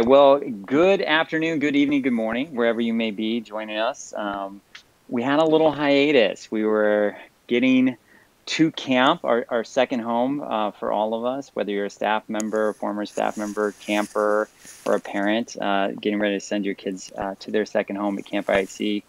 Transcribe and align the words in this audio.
Well, 0.00 0.40
good 0.40 1.00
afternoon, 1.00 1.58
good 1.58 1.74
evening, 1.74 2.02
good 2.02 2.12
morning, 2.12 2.54
wherever 2.54 2.80
you 2.80 2.92
may 2.92 3.12
be 3.12 3.40
joining 3.40 3.78
us. 3.78 4.12
Um, 4.14 4.60
we 5.08 5.22
had 5.22 5.38
a 5.38 5.44
little 5.44 5.72
hiatus. 5.72 6.50
We 6.50 6.64
were 6.64 7.16
getting 7.46 7.96
to 8.46 8.70
camp, 8.72 9.24
our, 9.24 9.46
our 9.48 9.64
second 9.64 10.00
home 10.00 10.42
uh, 10.42 10.72
for 10.72 10.92
all 10.92 11.14
of 11.14 11.24
us, 11.24 11.50
whether 11.54 11.72
you're 11.72 11.86
a 11.86 11.90
staff 11.90 12.28
member, 12.28 12.74
former 12.74 13.06
staff 13.06 13.38
member, 13.38 13.72
camper, 13.80 14.48
or 14.84 14.94
a 14.94 15.00
parent, 15.00 15.56
uh, 15.60 15.92
getting 15.92 16.18
ready 16.18 16.36
to 16.36 16.44
send 16.44 16.66
your 16.66 16.74
kids 16.74 17.10
uh, 17.16 17.34
to 17.40 17.50
their 17.50 17.64
second 17.64 17.96
home 17.96 18.18
at 18.18 18.26
Camp 18.26 18.48
IHC. 18.48 19.02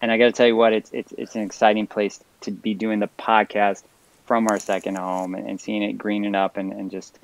And 0.00 0.10
I 0.10 0.16
got 0.16 0.26
to 0.26 0.32
tell 0.32 0.46
you 0.46 0.56
what, 0.56 0.72
it's, 0.72 0.90
it's, 0.92 1.12
it's 1.12 1.34
an 1.34 1.42
exciting 1.42 1.86
place 1.86 2.18
to 2.42 2.50
be 2.50 2.72
doing 2.72 3.00
the 3.00 3.10
podcast 3.18 3.82
from 4.24 4.48
our 4.48 4.58
second 4.58 4.96
home 4.96 5.34
and, 5.34 5.46
and 5.46 5.60
seeing 5.60 5.82
it 5.82 5.94
greening 5.94 6.34
up 6.34 6.56
and, 6.56 6.72
and 6.72 6.90
just 6.90 7.18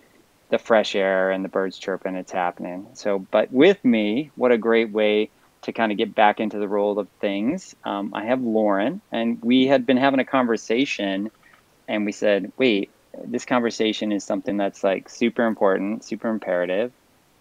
the 0.48 0.58
fresh 0.58 0.94
air 0.94 1.30
and 1.30 1.44
the 1.44 1.48
birds 1.48 1.78
chirping, 1.78 2.14
it's 2.14 2.32
happening. 2.32 2.86
So, 2.94 3.18
but 3.18 3.52
with 3.52 3.84
me, 3.84 4.30
what 4.36 4.52
a 4.52 4.58
great 4.58 4.90
way 4.90 5.30
to 5.62 5.72
kind 5.72 5.90
of 5.90 5.98
get 5.98 6.14
back 6.14 6.38
into 6.38 6.58
the 6.58 6.68
role 6.68 6.98
of 6.98 7.08
things. 7.20 7.74
Um, 7.84 8.14
I 8.14 8.24
have 8.24 8.40
Lauren, 8.40 9.00
and 9.10 9.42
we 9.42 9.66
had 9.66 9.84
been 9.84 9.96
having 9.96 10.20
a 10.20 10.24
conversation 10.24 11.30
and 11.88 12.04
we 12.04 12.12
said, 12.12 12.52
wait, 12.56 12.90
this 13.24 13.44
conversation 13.44 14.12
is 14.12 14.24
something 14.24 14.56
that's 14.56 14.84
like 14.84 15.08
super 15.08 15.46
important, 15.46 16.04
super 16.04 16.28
imperative, 16.28 16.92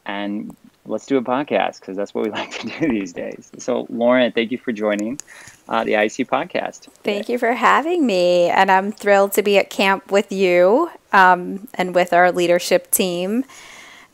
and 0.05 0.55
let's 0.85 1.05
do 1.05 1.17
a 1.17 1.21
podcast 1.21 1.79
because 1.79 1.97
that's 1.97 2.13
what 2.13 2.25
we 2.25 2.31
like 2.39 2.51
to 2.59 2.67
do 2.67 2.87
these 2.87 3.13
days. 3.13 3.51
So, 3.57 3.85
Lauren, 3.89 4.31
thank 4.31 4.51
you 4.51 4.57
for 4.57 4.71
joining 4.71 5.19
uh, 5.67 5.83
the 5.83 5.93
IHC 5.93 6.27
podcast. 6.27 6.87
Thank 7.03 7.29
you 7.29 7.37
for 7.37 7.53
having 7.53 8.05
me, 8.05 8.49
and 8.49 8.71
I'm 8.71 8.91
thrilled 8.91 9.33
to 9.33 9.43
be 9.43 9.57
at 9.57 9.69
camp 9.69 10.11
with 10.11 10.31
you 10.31 10.91
um, 11.11 11.67
and 11.73 11.95
with 11.95 12.13
our 12.13 12.31
leadership 12.31 12.91
team. 12.91 13.45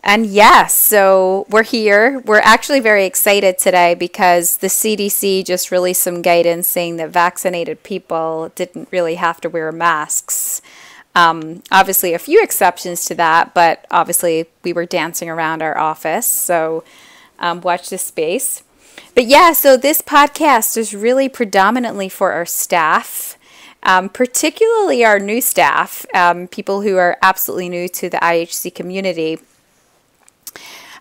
And 0.03 0.25
yes, 0.25 0.73
so 0.73 1.45
we're 1.49 1.63
here. 1.63 2.21
We're 2.25 2.39
actually 2.39 2.79
very 2.79 3.05
excited 3.05 3.59
today 3.59 3.93
because 3.93 4.57
the 4.57 4.67
CDC 4.67 5.45
just 5.45 5.69
released 5.69 6.01
some 6.01 6.23
guidance 6.23 6.67
saying 6.67 6.97
that 6.97 7.11
vaccinated 7.11 7.83
people 7.83 8.51
didn't 8.55 8.87
really 8.91 9.15
have 9.15 9.39
to 9.41 9.49
wear 9.49 9.71
masks. 9.71 10.61
Um, 11.15 11.61
obviously, 11.71 12.13
a 12.13 12.19
few 12.19 12.41
exceptions 12.41 13.05
to 13.05 13.15
that, 13.15 13.53
but 13.53 13.85
obviously, 13.91 14.45
we 14.63 14.73
were 14.73 14.85
dancing 14.85 15.29
around 15.29 15.61
our 15.61 15.77
office. 15.77 16.25
So, 16.25 16.83
um, 17.39 17.61
watch 17.61 17.89
this 17.89 18.03
space. 18.03 18.63
But 19.13 19.25
yeah, 19.25 19.51
so 19.51 19.75
this 19.75 20.01
podcast 20.01 20.77
is 20.77 20.93
really 20.93 21.27
predominantly 21.27 22.07
for 22.07 22.31
our 22.31 22.45
staff. 22.45 23.37
Um, 23.83 24.09
particularly 24.09 25.03
our 25.03 25.17
new 25.17 25.41
staff, 25.41 26.05
um, 26.13 26.47
people 26.47 26.81
who 26.81 26.97
are 26.97 27.17
absolutely 27.23 27.67
new 27.67 27.87
to 27.89 28.11
the 28.11 28.17
IHC 28.17 28.75
community. 28.75 29.39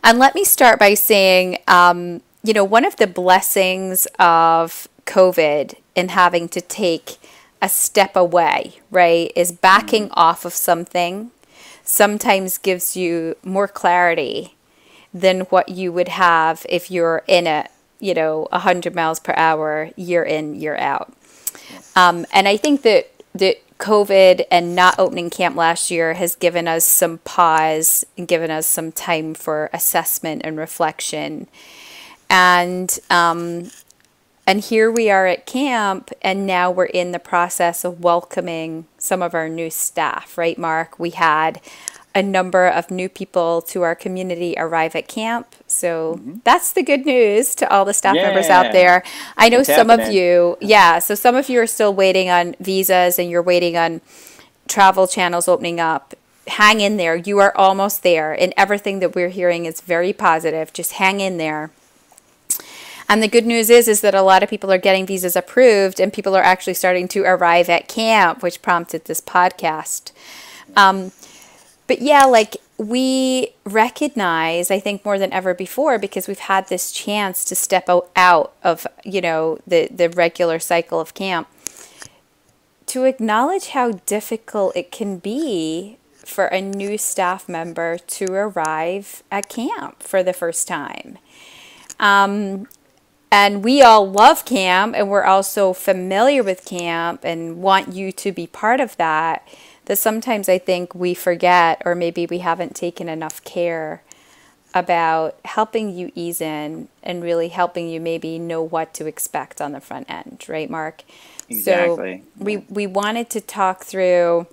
And 0.03 0.19
let 0.19 0.34
me 0.34 0.44
start 0.44 0.78
by 0.78 0.94
saying, 0.94 1.58
um, 1.69 2.22
you 2.42 2.55
know, 2.55 2.64
one 2.64 2.86
of 2.86 2.97
the 2.97 3.06
blessings 3.06 4.06
of 4.19 4.88
COVID 5.05 5.75
and 5.94 6.11
having 6.11 6.48
to 6.48 6.62
take 6.62 7.19
a 7.62 7.69
step 7.69 8.16
away, 8.16 8.80
right, 8.91 9.33
is 9.36 9.53
backing 9.53 10.05
mm-hmm. 10.05 10.19
off 10.19 10.44
of 10.44 10.55
something 10.55 11.30
sometimes 11.83 12.58
gives 12.58 12.97
you 12.97 13.36
more 13.42 13.66
clarity 13.66 14.55
than 15.12 15.41
what 15.42 15.69
you 15.69 15.92
would 15.92 16.08
have 16.08 16.64
if 16.69 16.91
you're 16.91 17.22
in 17.27 17.47
it, 17.47 17.70
you 17.98 18.14
know, 18.14 18.47
100 18.53 18.94
miles 18.94 19.19
per 19.19 19.34
hour, 19.36 19.91
year 19.97 20.22
in, 20.22 20.55
year 20.55 20.77
out. 20.77 21.12
Um, 21.97 22.27
and 22.33 22.47
I 22.47 22.56
think 22.56 22.83
that, 22.83 23.10
that 23.34 23.56
COVID 23.78 24.44
and 24.50 24.76
not 24.76 24.99
opening 24.99 25.31
camp 25.31 25.56
last 25.56 25.91
year 25.91 26.15
has 26.15 26.37
given 26.37 26.69
us 26.69 26.84
some 26.84 27.19
pause 27.19 28.04
and 28.16 28.28
given 28.28 28.50
us 28.50 28.66
some 28.66 28.93
time 28.93 29.34
for 29.34 29.69
assessment 29.72 30.43
and 30.44 30.56
reflection. 30.56 31.49
And 32.28 32.97
um, 33.10 33.70
and 34.50 34.61
here 34.61 34.91
we 34.91 35.09
are 35.09 35.28
at 35.28 35.47
camp, 35.47 36.11
and 36.22 36.44
now 36.44 36.72
we're 36.72 36.87
in 36.87 37.12
the 37.12 37.21
process 37.21 37.84
of 37.84 38.03
welcoming 38.03 38.84
some 38.99 39.22
of 39.22 39.33
our 39.33 39.49
new 39.49 39.71
staff. 39.71 40.37
Right, 40.37 40.59
Mark? 40.59 40.99
We 40.99 41.11
had 41.11 41.61
a 42.16 42.22
number 42.25 42.66
of 42.66 42.91
new 42.91 43.09
people 43.09 43.62
to 43.62 43.83
our 43.83 43.94
community 43.94 44.56
arrive 44.59 44.97
at 44.97 45.06
camp. 45.06 45.55
So 45.69 46.16
mm-hmm. 46.19 46.38
that's 46.43 46.72
the 46.72 46.83
good 46.83 47.06
news 47.06 47.55
to 47.55 47.71
all 47.71 47.84
the 47.84 47.94
staff 47.94 48.16
yeah. 48.16 48.25
members 48.25 48.49
out 48.49 48.72
there. 48.72 49.05
I 49.37 49.50
know 49.50 49.61
it's 49.61 49.69
some 49.69 49.88
happening. 49.88 50.09
of 50.09 50.12
you, 50.15 50.59
yeah, 50.61 50.99
so 50.99 51.15
some 51.15 51.37
of 51.37 51.49
you 51.49 51.61
are 51.61 51.67
still 51.69 51.94
waiting 51.94 52.28
on 52.28 52.56
visas 52.59 53.21
and 53.21 53.31
you're 53.31 53.44
waiting 53.44 53.77
on 53.77 54.00
travel 54.67 55.06
channels 55.06 55.47
opening 55.47 55.78
up. 55.78 56.15
Hang 56.49 56.81
in 56.81 56.97
there. 56.97 57.15
You 57.15 57.38
are 57.38 57.56
almost 57.56 58.03
there. 58.03 58.32
And 58.32 58.53
everything 58.56 58.99
that 58.99 59.15
we're 59.15 59.28
hearing 59.28 59.67
is 59.67 59.81
very 59.81 60.12
positive. 60.12 60.72
Just 60.72 60.94
hang 60.94 61.21
in 61.21 61.38
there. 61.38 61.71
And 63.10 63.21
the 63.21 63.28
good 63.28 63.44
news 63.44 63.71
is 63.71 63.88
is 63.88 64.03
that 64.03 64.15
a 64.15 64.22
lot 64.22 64.44
of 64.44 64.48
people 64.48 64.71
are 64.71 64.78
getting 64.78 65.04
visas 65.04 65.34
approved 65.34 65.98
and 65.98 66.12
people 66.12 66.37
are 66.37 66.44
actually 66.44 66.75
starting 66.75 67.09
to 67.09 67.25
arrive 67.25 67.69
at 67.69 67.88
camp, 67.88 68.41
which 68.41 68.62
prompted 68.62 69.06
this 69.06 69.21
podcast. 69.21 70.12
Um, 70.76 71.10
but 71.88 72.00
yeah, 72.00 72.25
like 72.25 72.59
we 72.78 73.49
recognize, 73.65 74.70
I 74.70 74.78
think 74.78 75.04
more 75.04 75.19
than 75.19 75.32
ever 75.32 75.54
before, 75.54 75.99
because 75.99 76.28
we've 76.28 76.38
had 76.38 76.69
this 76.69 76.93
chance 76.93 77.44
to 77.47 77.56
step 77.56 77.88
out 78.15 78.53
of, 78.62 78.87
you 79.04 79.20
know, 79.20 79.59
the, 79.66 79.88
the 79.88 80.09
regular 80.09 80.60
cycle 80.60 81.00
of 81.00 81.12
camp, 81.12 81.49
to 82.87 83.03
acknowledge 83.03 83.70
how 83.70 83.91
difficult 84.06 84.76
it 84.76 84.93
can 84.93 85.19
be 85.19 85.97
for 86.15 86.47
a 86.47 86.60
new 86.60 86.97
staff 86.97 87.49
member 87.49 87.99
to 87.99 88.32
arrive 88.32 89.25
at 89.32 89.49
camp 89.49 90.00
for 90.00 90.22
the 90.22 90.32
first 90.32 90.69
time. 90.69 91.19
Um, 91.99 92.69
and 93.31 93.63
we 93.65 93.83
all 93.83 94.11
love 94.11 94.45
camp 94.45 94.95
and 94.97 95.09
we're 95.09 95.25
also 95.25 95.73
familiar 95.73 96.43
with 96.43 96.65
camp 96.65 97.25
and 97.25 97.63
want 97.63 97.93
you 97.93 98.11
to 98.13 98.33
be 98.33 98.47
part 98.47 98.81
of 98.81 98.97
that 98.97 99.47
that 99.87 99.97
sometimes 99.97 100.49
I 100.49 100.59
think 100.59 100.95
we 100.95 101.15
forget, 101.15 101.83
or 101.85 101.97
maybe 101.97 102.25
we 102.27 102.39
haven't 102.39 102.77
taken 102.77 103.09
enough 103.09 103.43
care 103.43 104.03
about 104.73 105.37
helping 105.45 105.91
you 105.91 106.13
ease 106.15 106.41
in 106.41 106.89
and 107.03 107.25
really 107.25 107.49
helping 107.49 107.89
you 107.89 108.01
maybe 108.01 108.39
know 108.39 108.63
what 108.63 108.95
to 108.95 109.07
expect 109.07 109.61
on 109.61 109.73
the 109.73 109.81
front 109.81 110.09
end, 110.09 110.45
right, 110.49 110.71
Mark? 110.71 111.03
Exactly. 111.49 112.23
So 112.39 112.45
we 112.45 112.59
we 112.69 112.87
wanted 112.87 113.31
to 113.31 113.41
talk 113.41 113.83
through 113.83 114.47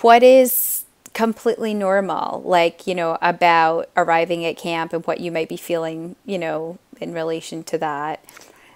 what 0.00 0.22
is 0.24 0.84
completely 1.12 1.74
normal, 1.74 2.42
like, 2.44 2.86
you 2.86 2.94
know, 2.94 3.18
about 3.20 3.88
arriving 3.96 4.44
at 4.44 4.56
camp 4.56 4.92
and 4.92 5.06
what 5.06 5.20
you 5.20 5.30
might 5.30 5.48
be 5.48 5.56
feeling, 5.56 6.16
you 6.24 6.38
know, 6.38 6.78
in 7.00 7.12
relation 7.12 7.62
to 7.64 7.78
that 7.78 8.24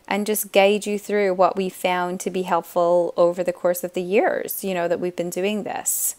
and 0.07 0.27
just 0.27 0.53
guide 0.53 0.87
you 0.87 0.99
through 0.99 1.35
what 1.35 1.57
we 1.57 1.69
found 1.69 2.21
to 2.21 2.31
be 2.31 2.43
helpful 2.43 3.15
over 3.17 3.43
the 3.43 3.53
course 3.53 3.83
of 3.85 3.95
the 3.95 4.03
years, 4.03 4.63
you 4.63 4.75
know, 4.75 4.87
that 4.87 5.01
we've 5.01 5.17
been 5.17 5.31
doing 5.31 5.63
this. 5.63 6.15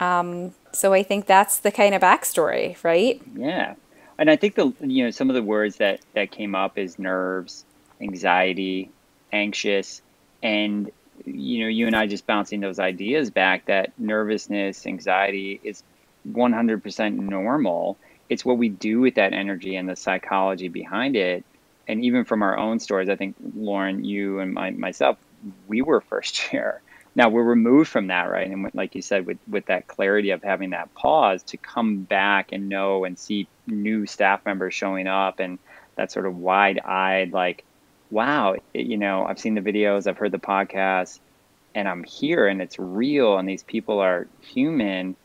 Um, 0.00 0.54
so 0.72 0.92
I 0.92 1.02
think 1.02 1.26
that's 1.26 1.58
the 1.58 1.70
kind 1.70 1.94
of 1.94 2.02
backstory, 2.02 2.82
right? 2.82 3.20
Yeah. 3.34 3.74
And 4.18 4.30
I 4.30 4.36
think 4.36 4.54
the 4.54 4.72
you 4.80 5.04
know 5.04 5.10
some 5.10 5.30
of 5.30 5.34
the 5.34 5.42
words 5.42 5.76
that 5.76 6.00
that 6.14 6.30
came 6.30 6.54
up 6.54 6.76
is 6.76 6.98
nerves, 6.98 7.64
anxiety, 8.02 8.90
anxious, 9.32 10.02
and 10.42 10.90
you 11.24 11.62
know 11.62 11.68
you 11.68 11.86
and 11.86 11.96
I 11.96 12.06
just 12.06 12.26
bouncing 12.26 12.60
those 12.60 12.78
ideas 12.78 13.30
back 13.30 13.64
that 13.66 13.92
nervousness, 13.98 14.86
anxiety 14.86 15.58
is 15.64 15.82
100% 16.30 17.14
normal. 17.14 17.96
It's 18.30 18.44
what 18.44 18.56
we 18.56 18.70
do 18.70 19.00
with 19.00 19.16
that 19.16 19.34
energy 19.34 19.76
and 19.76 19.86
the 19.88 19.96
psychology 19.96 20.68
behind 20.68 21.16
it 21.16 21.44
and 21.90 22.04
even 22.04 22.24
from 22.24 22.42
our 22.42 22.56
own 22.56 22.78
stories, 22.78 23.08
I 23.08 23.16
think 23.16 23.34
Lauren, 23.56 24.04
you 24.04 24.38
and 24.38 24.54
my, 24.54 24.70
myself, 24.70 25.18
we 25.66 25.82
were 25.82 26.00
first 26.00 26.34
chair. 26.36 26.80
Now 27.16 27.28
we're 27.28 27.42
removed 27.42 27.90
from 27.90 28.06
that, 28.06 28.30
right? 28.30 28.48
And 28.48 28.70
like 28.72 28.94
you 28.94 29.02
said, 29.02 29.26
with 29.26 29.38
with 29.48 29.66
that 29.66 29.88
clarity 29.88 30.30
of 30.30 30.44
having 30.44 30.70
that 30.70 30.94
pause 30.94 31.42
to 31.44 31.56
come 31.56 32.02
back 32.02 32.52
and 32.52 32.68
know 32.68 33.04
and 33.04 33.18
see 33.18 33.48
new 33.66 34.06
staff 34.06 34.46
members 34.46 34.74
showing 34.74 35.08
up, 35.08 35.40
and 35.40 35.58
that 35.96 36.12
sort 36.12 36.26
of 36.26 36.36
wide-eyed, 36.36 37.32
like, 37.32 37.64
wow, 38.12 38.54
it, 38.72 38.86
you 38.86 38.96
know, 38.96 39.24
I've 39.24 39.40
seen 39.40 39.56
the 39.56 39.60
videos, 39.60 40.06
I've 40.06 40.18
heard 40.18 40.30
the 40.30 40.38
podcast, 40.38 41.18
and 41.74 41.88
I'm 41.88 42.04
here, 42.04 42.46
and 42.46 42.62
it's 42.62 42.78
real, 42.78 43.36
and 43.38 43.48
these 43.48 43.64
people 43.64 43.98
are 43.98 44.28
human, 44.40 45.16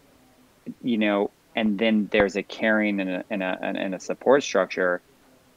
you 0.82 0.98
know. 0.98 1.30
And 1.56 1.80
then 1.80 2.10
there's 2.12 2.36
a 2.36 2.44
caring 2.44 3.00
and 3.00 3.10
a, 3.10 3.24
and 3.30 3.42
a, 3.42 3.58
and 3.62 3.96
a 3.96 4.00
support 4.00 4.44
structure. 4.44 5.02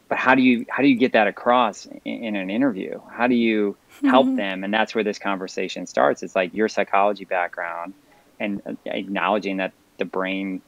But 0.08 0.18
how 0.18 0.34
do 0.34 0.42
you 0.42 0.64
how 0.70 0.82
do 0.82 0.88
you 0.88 0.96
get 0.96 1.12
that 1.12 1.26
across 1.26 1.86
in, 2.04 2.24
in 2.24 2.36
an 2.36 2.50
interview? 2.50 3.00
How 3.10 3.26
do 3.26 3.34
you 3.34 3.76
help 4.04 4.26
mm-hmm. 4.26 4.36
them? 4.42 4.64
And 4.64 4.72
that's 4.72 4.94
where 4.94 5.04
this 5.04 5.18
conversation 5.18 5.86
starts. 5.86 6.22
It's 6.22 6.36
like 6.36 6.54
your 6.54 6.68
psychology 6.68 7.24
background 7.24 7.94
and 8.40 8.78
acknowledging 8.86 9.58
that 9.58 9.72
the 9.98 10.04
brain 10.04 10.62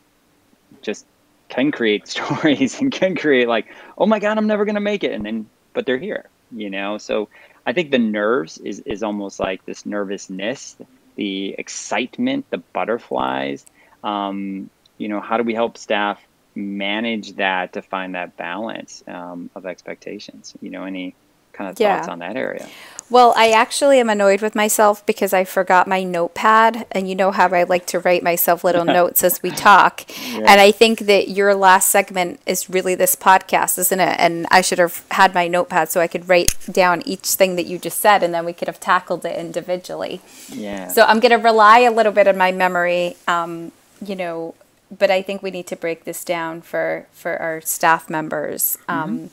just 0.82 1.06
can 1.49 1.71
create 1.71 2.06
stories 2.17 2.81
and 2.81 2.93
can 2.93 3.17
create 3.17 3.49
like 3.49 3.67
oh 3.99 4.06
my 4.06 4.19
god 4.19 4.38
i'm 4.38 4.47
never 4.47 4.65
going 4.65 4.75
to 4.75 4.81
make 4.81 5.05
it. 5.05 5.12
And 5.12 5.25
then 5.25 5.49
but 5.73 5.87
they're 5.87 5.99
here 5.99 6.29
you 6.55 6.71
know? 6.71 6.99
So 6.99 7.29
i 7.67 7.73
think 7.73 7.91
the 7.91 7.99
nerves 7.99 8.59
is 8.59 8.81
is 8.81 9.03
almost 9.03 9.41
like 9.41 9.65
this 9.67 9.87
nervousness 9.87 10.76
the 11.17 11.55
excitement 11.59 12.47
the 12.50 12.59
butterflies 12.59 13.67
um, 14.03 14.71
you 15.00 15.08
know 15.08 15.20
how 15.20 15.37
do 15.38 15.43
we 15.43 15.55
help 15.55 15.79
staff 15.79 16.19
manage 16.55 17.37
that 17.37 17.73
to 17.73 17.82
find 17.82 18.14
that 18.14 18.37
balance 18.37 19.02
um, 19.08 19.50
of 19.55 19.67
expectations? 19.67 20.55
You 20.61 20.70
know, 20.70 20.85
any 20.85 21.14
kind 21.52 21.70
of 21.70 21.81
Yeah. 21.81 21.97
thoughts 21.97 22.08
on 22.08 22.19
that 22.20 22.37
area? 22.37 22.67
Well, 23.08 23.35
I 23.37 23.50
actually 23.50 23.99
am 23.99 24.08
annoyed 24.08 24.41
with 24.41 24.55
myself 24.55 25.05
because 25.05 25.32
I 25.32 25.43
forgot 25.44 25.88
my 25.88 26.05
notepad. 26.05 26.87
And 26.93 27.08
you 27.08 27.17
know 27.17 27.32
how 27.32 27.49
I 27.49 27.64
like 27.64 27.87
to 27.87 27.99
write 27.99 28.23
myself 28.23 28.62
little 28.62 28.85
notes 28.99 29.25
as 29.25 29.43
we 29.43 29.50
talk. 29.50 30.05
And 30.37 30.61
I 30.61 30.70
think 30.70 31.00
that 31.00 31.29
your 31.29 31.55
last 31.55 31.88
segment 31.88 32.41
is 32.47 32.70
really 32.70 32.94
this 32.94 33.17
podcast, 33.17 33.79
isn't 33.79 33.99
it? 33.99 34.17
And 34.20 34.47
I 34.50 34.61
should 34.61 34.79
have 34.79 35.05
had 35.11 35.35
my 35.35 35.49
notepad 35.49 35.91
so 35.91 36.00
I 36.00 36.06
could 36.06 36.29
write 36.29 36.55
down 36.70 37.02
each 37.05 37.26
thing 37.26 37.56
that 37.56 37.67
you 37.67 37.79
just 37.79 37.99
said 38.00 38.23
and 38.23 38.32
then 38.32 38.44
we 38.44 38.52
could 38.52 38.69
have 38.69 38.79
tackled 38.79 39.25
it 39.25 39.37
individually. 39.37 40.20
Yeah. 40.49 40.87
So 40.88 41.02
I'm 41.02 41.19
going 41.19 41.32
to 41.32 41.38
rely 41.38 41.81
a 41.81 41.91
little 41.91 42.12
bit 42.12 42.29
on 42.29 42.37
my 42.37 42.52
memory, 42.52 43.17
um, 43.26 43.73
you 44.05 44.14
know, 44.14 44.55
but 44.90 45.10
I 45.10 45.22
think 45.22 45.42
we 45.42 45.50
need 45.50 45.66
to 45.69 45.76
break 45.76 46.04
this 46.04 46.25
down 46.25 46.62
for, 46.62 47.06
for 47.12 47.37
our 47.37 47.60
staff 47.60 48.10
members. 48.10 48.76
Um, 48.88 49.31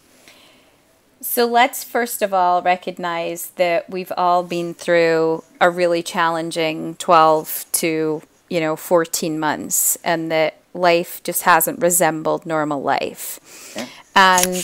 so 1.19 1.45
let's 1.45 1.83
first 1.83 2.21
of 2.21 2.33
all 2.33 2.62
recognize 2.62 3.51
that 3.51 3.89
we've 3.89 4.12
all 4.15 4.44
been 4.44 4.74
through 4.74 5.44
a 5.59 5.69
really 5.69 6.04
challenging 6.04 6.95
12 6.95 7.65
to, 7.74 8.21
you 8.50 8.59
know, 8.59 8.75
14 8.75 9.39
months 9.39 9.98
and 10.04 10.31
that 10.31 10.57
life 10.74 11.21
just 11.24 11.42
hasn't 11.44 11.81
resembled 11.81 12.45
normal 12.45 12.81
life. 12.81 13.74
Yeah. 13.75 13.88
And 14.15 14.63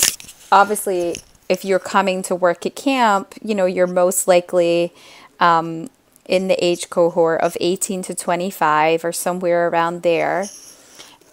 obviously, 0.52 1.18
if 1.50 1.66
you're 1.66 1.80
coming 1.80 2.22
to 2.24 2.36
work 2.36 2.66
at 2.66 2.76
camp, 2.76 3.34
you 3.42 3.56
know, 3.56 3.66
you're 3.66 3.88
most 3.88 4.28
likely 4.28 4.94
um, 5.40 5.90
in 6.26 6.48
the 6.48 6.64
age 6.64 6.90
cohort 6.90 7.42
of 7.42 7.58
18 7.60 8.04
to 8.04 8.16
25 8.16 9.04
or 9.04 9.12
somewhere 9.12 9.68
around 9.68 10.04
there. 10.04 10.46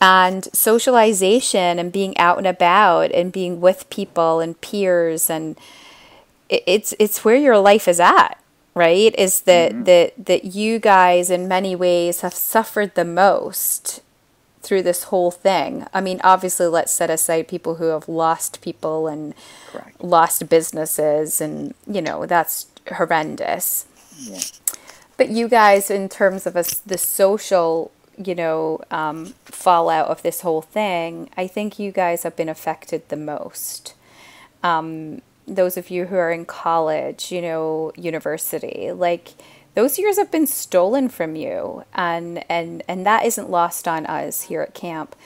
And 0.00 0.48
socialization 0.54 1.78
and 1.78 1.92
being 1.92 2.16
out 2.16 2.38
and 2.38 2.46
about 2.46 3.12
and 3.12 3.30
being 3.30 3.60
with 3.60 3.88
people 3.90 4.40
and 4.40 4.58
peers 4.60 5.28
and 5.28 5.58
it's 6.48 6.94
it's 6.98 7.24
where 7.24 7.36
your 7.36 7.58
life 7.58 7.86
is 7.86 8.00
at, 8.00 8.42
right? 8.74 9.14
Is 9.16 9.42
that 9.42 9.72
mm-hmm. 9.72 9.84
that 9.84 10.26
that 10.26 10.44
you 10.44 10.78
guys 10.78 11.30
in 11.30 11.46
many 11.46 11.76
ways 11.76 12.22
have 12.22 12.34
suffered 12.34 12.94
the 12.94 13.04
most 13.04 14.00
through 14.62 14.82
this 14.82 15.04
whole 15.04 15.30
thing. 15.30 15.86
I 15.92 16.00
mean, 16.00 16.20
obviously, 16.22 16.66
let's 16.66 16.92
set 16.92 17.10
aside 17.10 17.48
people 17.48 17.76
who 17.76 17.86
have 17.86 18.08
lost 18.08 18.60
people 18.60 19.08
and 19.08 19.34
Correct. 19.72 20.02
lost 20.02 20.48
businesses, 20.48 21.40
and 21.40 21.74
you 21.86 22.02
know 22.02 22.26
that's 22.26 22.66
horrendous. 22.92 23.86
Yeah. 24.18 24.40
But 25.16 25.30
you 25.30 25.48
guys, 25.48 25.90
in 25.90 26.08
terms 26.08 26.46
of 26.46 26.56
us, 26.56 26.74
the 26.74 26.98
social, 26.98 27.90
you 28.24 28.34
know, 28.34 28.80
um, 28.90 29.34
fallout 29.44 30.08
of 30.08 30.22
this 30.22 30.42
whole 30.42 30.62
thing, 30.62 31.30
I 31.36 31.46
think 31.46 31.78
you 31.78 31.92
guys 31.92 32.22
have 32.22 32.36
been 32.36 32.48
affected 32.48 33.08
the 33.08 33.16
most. 33.16 33.94
Um, 34.62 35.22
those 35.46 35.76
of 35.76 35.90
you 35.90 36.06
who 36.06 36.16
are 36.16 36.30
in 36.30 36.44
college, 36.44 37.32
you 37.32 37.42
know, 37.42 37.92
university, 37.96 38.92
like 38.92 39.30
those 39.74 39.98
years 39.98 40.18
have 40.18 40.30
been 40.30 40.46
stolen 40.46 41.08
from 41.08 41.36
you, 41.36 41.84
and 41.94 42.44
and 42.50 42.82
and 42.88 43.06
that 43.06 43.24
isn't 43.24 43.50
lost 43.50 43.88
on 43.88 44.06
us 44.06 44.42
here 44.42 44.62
at 44.62 44.74
camp. 44.74 45.16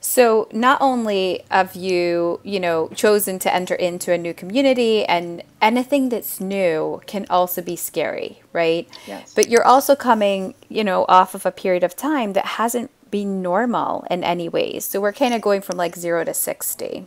So 0.00 0.48
not 0.50 0.80
only 0.80 1.44
have 1.50 1.74
you, 1.76 2.40
you 2.42 2.58
know, 2.58 2.88
chosen 2.88 3.38
to 3.40 3.54
enter 3.54 3.74
into 3.74 4.12
a 4.12 4.18
new 4.18 4.32
community 4.32 5.04
and 5.04 5.42
anything 5.60 6.08
that's 6.08 6.40
new 6.40 7.02
can 7.06 7.26
also 7.28 7.60
be 7.60 7.76
scary, 7.76 8.40
right? 8.54 8.88
Yes. 9.06 9.34
But 9.34 9.48
you're 9.48 9.64
also 9.64 9.94
coming, 9.94 10.54
you 10.70 10.84
know, 10.84 11.04
off 11.08 11.34
of 11.34 11.44
a 11.44 11.52
period 11.52 11.84
of 11.84 11.96
time 11.96 12.32
that 12.32 12.46
hasn't 12.46 12.90
been 13.10 13.42
normal 13.42 14.06
in 14.10 14.24
any 14.24 14.48
ways. 14.48 14.86
So 14.86 15.00
we're 15.00 15.12
kind 15.12 15.34
of 15.34 15.42
going 15.42 15.60
from 15.60 15.76
like 15.76 15.96
0 15.96 16.24
to 16.24 16.34
60. 16.34 17.06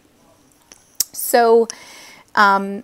So 1.12 1.68
um 2.36 2.84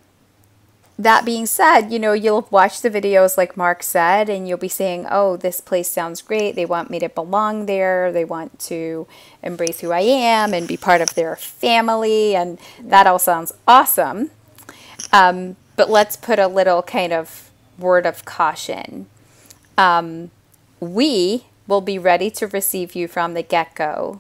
that 1.00 1.24
being 1.24 1.46
said, 1.46 1.88
you 1.94 1.98
know, 1.98 2.12
you'll 2.12 2.46
watch 2.52 2.82
the 2.82 2.90
videos 2.90 3.38
like 3.38 3.56
Mark 3.56 3.84
said, 3.84 4.30
and 4.30 4.50
you'll 4.50 4.58
be 4.58 4.68
saying, 4.68 5.08
oh, 5.10 5.38
this 5.38 5.62
place 5.62 5.90
sounds 5.90 6.22
great. 6.22 6.56
They 6.56 6.66
want 6.66 6.90
me 6.90 7.00
to 7.00 7.08
belong 7.08 7.68
there. 7.68 8.12
They 8.12 8.26
want 8.26 8.60
to 8.60 9.08
embrace 9.42 9.80
who 9.80 9.94
I 9.94 10.02
am 10.02 10.54
and 10.54 10.68
be 10.68 10.76
part 10.76 11.00
of 11.00 11.16
their 11.16 11.38
family. 11.38 12.36
And 12.36 12.60
that 12.82 13.08
all 13.08 13.18
sounds 13.18 13.54
awesome. 13.66 14.32
Um, 15.14 15.56
but 15.78 15.90
let's 15.90 16.18
put 16.18 16.38
a 16.38 16.48
little 16.48 16.84
kind 16.84 17.14
of 17.14 17.50
word 17.78 18.06
of 18.06 18.26
caution. 18.26 19.08
Um, 19.78 20.32
we 20.82 21.46
will 21.66 21.80
be 21.80 21.98
ready 21.98 22.30
to 22.32 22.48
receive 22.48 22.94
you 22.94 23.08
from 23.08 23.36
the 23.36 23.42
get 23.42 23.74
go, 23.74 24.20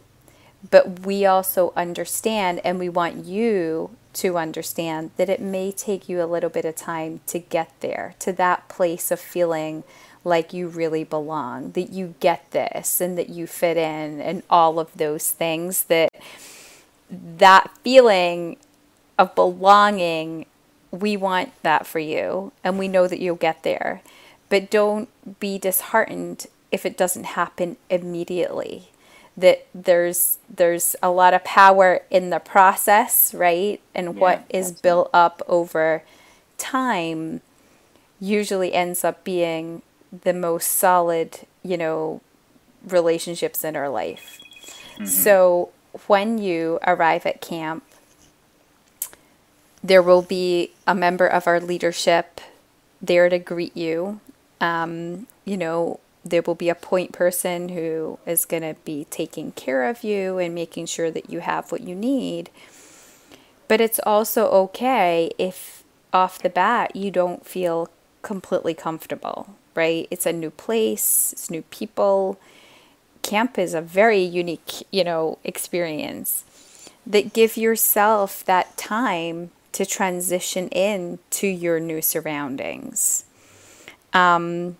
but 0.71 1.01
we 1.01 1.25
also 1.25 1.73
understand 1.75 2.61
and 2.63 2.79
we 2.79 2.87
want 2.87 3.25
you 3.25 3.89
to 4.13 4.37
understand 4.37 5.11
that 5.17 5.29
it 5.29 5.41
may 5.41 5.71
take 5.71 6.09
you 6.09 6.21
a 6.21 6.25
little 6.25 6.49
bit 6.49 6.65
of 6.65 6.75
time 6.75 7.21
to 7.27 7.39
get 7.39 7.71
there 7.79 8.15
to 8.19 8.33
that 8.33 8.67
place 8.67 9.11
of 9.11 9.19
feeling 9.19 9.83
like 10.23 10.53
you 10.53 10.67
really 10.67 11.03
belong, 11.03 11.71
that 11.71 11.91
you 11.91 12.15
get 12.19 12.51
this 12.51 12.99
and 12.99 13.17
that 13.17 13.29
you 13.29 13.47
fit 13.47 13.77
in 13.77 14.19
and 14.19 14.43
all 14.49 14.79
of 14.79 14.91
those 14.95 15.31
things 15.31 15.85
that 15.85 16.09
that 17.09 17.71
feeling 17.83 18.57
of 19.17 19.33
belonging 19.33 20.45
we 20.91 21.17
want 21.17 21.51
that 21.63 21.85
for 21.85 21.99
you 21.99 22.51
and 22.63 22.77
we 22.77 22.87
know 22.87 23.07
that 23.07 23.19
you'll 23.19 23.35
get 23.35 23.63
there. 23.63 24.01
But 24.49 24.71
don't 24.71 25.09
be 25.39 25.57
disheartened 25.57 26.47
if 26.71 26.85
it 26.85 26.97
doesn't 26.97 27.25
happen 27.25 27.77
immediately 27.89 28.89
that 29.37 29.65
there's 29.73 30.37
there's 30.49 30.95
a 31.01 31.09
lot 31.09 31.33
of 31.33 31.43
power 31.43 32.01
in 32.09 32.29
the 32.29 32.39
process 32.39 33.33
right 33.33 33.81
and 33.95 34.17
what 34.19 34.39
Yeah, 34.49 34.59
is 34.59 34.67
absolutely. 34.67 34.81
built 34.81 35.09
up 35.13 35.41
over 35.47 36.03
time 36.57 37.41
usually 38.19 38.73
ends 38.73 39.03
up 39.03 39.23
being 39.23 39.81
the 40.23 40.33
most 40.33 40.67
solid 40.69 41.39
you 41.63 41.77
know 41.77 42.21
relationships 42.87 43.63
in 43.63 43.75
our 43.75 43.89
life 43.89 44.39
so 45.05 45.69
when 46.07 46.37
you 46.37 46.79
arrive 46.85 47.25
at 47.25 47.41
camp 47.41 47.83
there 49.83 50.01
will 50.01 50.21
be 50.21 50.71
a 50.87 50.93
member 50.95 51.25
of 51.27 51.47
our 51.47 51.59
leadership 51.59 52.41
there 53.01 53.29
to 53.29 53.39
greet 53.39 53.75
you. 53.77 54.19
Um, 54.59 55.27
you 55.45 55.55
know, 55.57 55.99
there 56.23 56.41
will 56.41 56.55
be 56.55 56.69
a 56.69 56.75
point 56.75 57.11
person 57.11 57.69
who 57.69 58.19
is 58.25 58.45
going 58.45 58.63
to 58.63 58.75
be 58.83 59.05
taking 59.09 59.51
care 59.53 59.87
of 59.87 60.03
you 60.03 60.37
and 60.37 60.53
making 60.53 60.85
sure 60.85 61.09
that 61.11 61.29
you 61.29 61.39
have 61.39 61.71
what 61.71 61.81
you 61.81 61.95
need. 61.95 62.49
But 63.67 63.81
it's 63.81 63.99
also 64.05 64.49
okay 64.49 65.31
if 65.37 65.83
off 66.11 66.39
the 66.39 66.49
bat 66.49 66.95
you 66.95 67.11
don't 67.11 67.45
feel 67.45 67.89
completely 68.21 68.73
comfortable, 68.73 69.55
right? 69.75 70.07
It's 70.11 70.25
a 70.25 70.33
new 70.33 70.49
place, 70.49 71.31
it's 71.33 71.49
new 71.49 71.61
people. 71.63 72.39
Camp 73.21 73.57
is 73.57 73.73
a 73.73 73.81
very 73.81 74.21
unique, 74.21 74.85
you 74.91 75.03
know, 75.03 75.37
experience 75.43 76.43
that 77.05 77.33
give 77.33 77.57
yourself 77.57 78.43
that 78.45 78.75
time 78.75 79.51
to 79.71 79.85
transition 79.85 80.67
in 80.69 81.19
to 81.29 81.47
your 81.47 81.79
new 81.79 82.01
surroundings 82.01 83.25
um, 84.13 84.77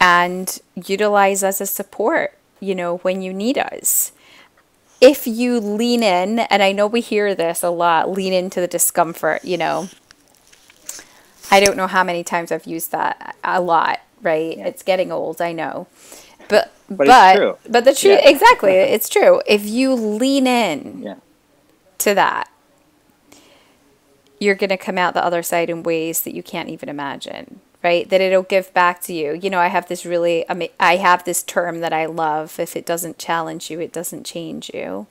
and 0.00 0.60
utilize 0.74 1.42
us 1.42 1.60
as 1.60 1.68
a 1.70 1.72
support 1.72 2.36
you 2.60 2.74
know 2.74 2.98
when 2.98 3.22
you 3.22 3.32
need 3.32 3.56
us. 3.58 4.12
If 5.00 5.26
you 5.28 5.60
lean 5.60 6.02
in 6.02 6.40
and 6.40 6.62
i 6.62 6.72
know 6.72 6.86
we 6.86 7.00
hear 7.00 7.34
this 7.34 7.62
a 7.62 7.70
lot 7.70 8.10
lean 8.10 8.32
into 8.32 8.60
the 8.60 8.66
discomfort 8.66 9.44
you 9.44 9.56
know. 9.56 9.88
I 11.50 11.60
don't 11.60 11.76
know 11.76 11.86
how 11.86 12.04
many 12.04 12.24
times 12.24 12.50
i've 12.52 12.66
used 12.66 12.90
that 12.92 13.36
a 13.44 13.60
lot 13.60 14.00
right? 14.20 14.58
It's 14.58 14.82
getting 14.82 15.12
old 15.12 15.40
i 15.40 15.52
know. 15.52 15.86
But 16.48 16.72
But 16.88 17.06
but 17.06 17.60
but 17.70 17.84
the 17.84 17.94
truth 17.94 18.20
Yeah. 18.22 18.28
exactly 18.28 18.72
it's 18.94 19.08
true. 19.08 19.40
If 19.46 19.64
you 19.66 19.94
lean 19.94 20.46
in 20.46 21.02
Yeah. 21.02 21.14
to 21.98 22.14
that, 22.14 22.48
you're 24.40 24.54
going 24.54 24.70
to 24.70 24.76
come 24.76 24.98
out 24.98 25.14
the 25.14 25.24
other 25.24 25.42
side 25.42 25.68
in 25.70 25.82
ways 25.82 26.22
that 26.22 26.34
you 26.34 26.42
can't 26.42 26.68
even 26.68 26.88
imagine, 26.88 27.60
right? 27.82 28.08
That 28.08 28.20
it'll 28.20 28.42
give 28.42 28.72
back 28.74 29.00
to 29.02 29.12
you. 29.12 29.32
You 29.34 29.50
know, 29.50 29.60
I 29.60 29.68
have 29.68 29.88
this 29.88 30.04
really, 30.04 30.48
ama- 30.48 30.68
I 30.80 30.96
have 30.96 31.24
this 31.24 31.42
term 31.42 31.80
that 31.80 31.92
I 31.92 32.06
love. 32.06 32.58
If 32.58 32.76
it 32.76 32.86
doesn't 32.86 33.18
challenge 33.18 33.70
you, 33.70 33.80
it 33.80 33.92
doesn't 33.92 34.24
change 34.24 34.70
you. 34.74 35.06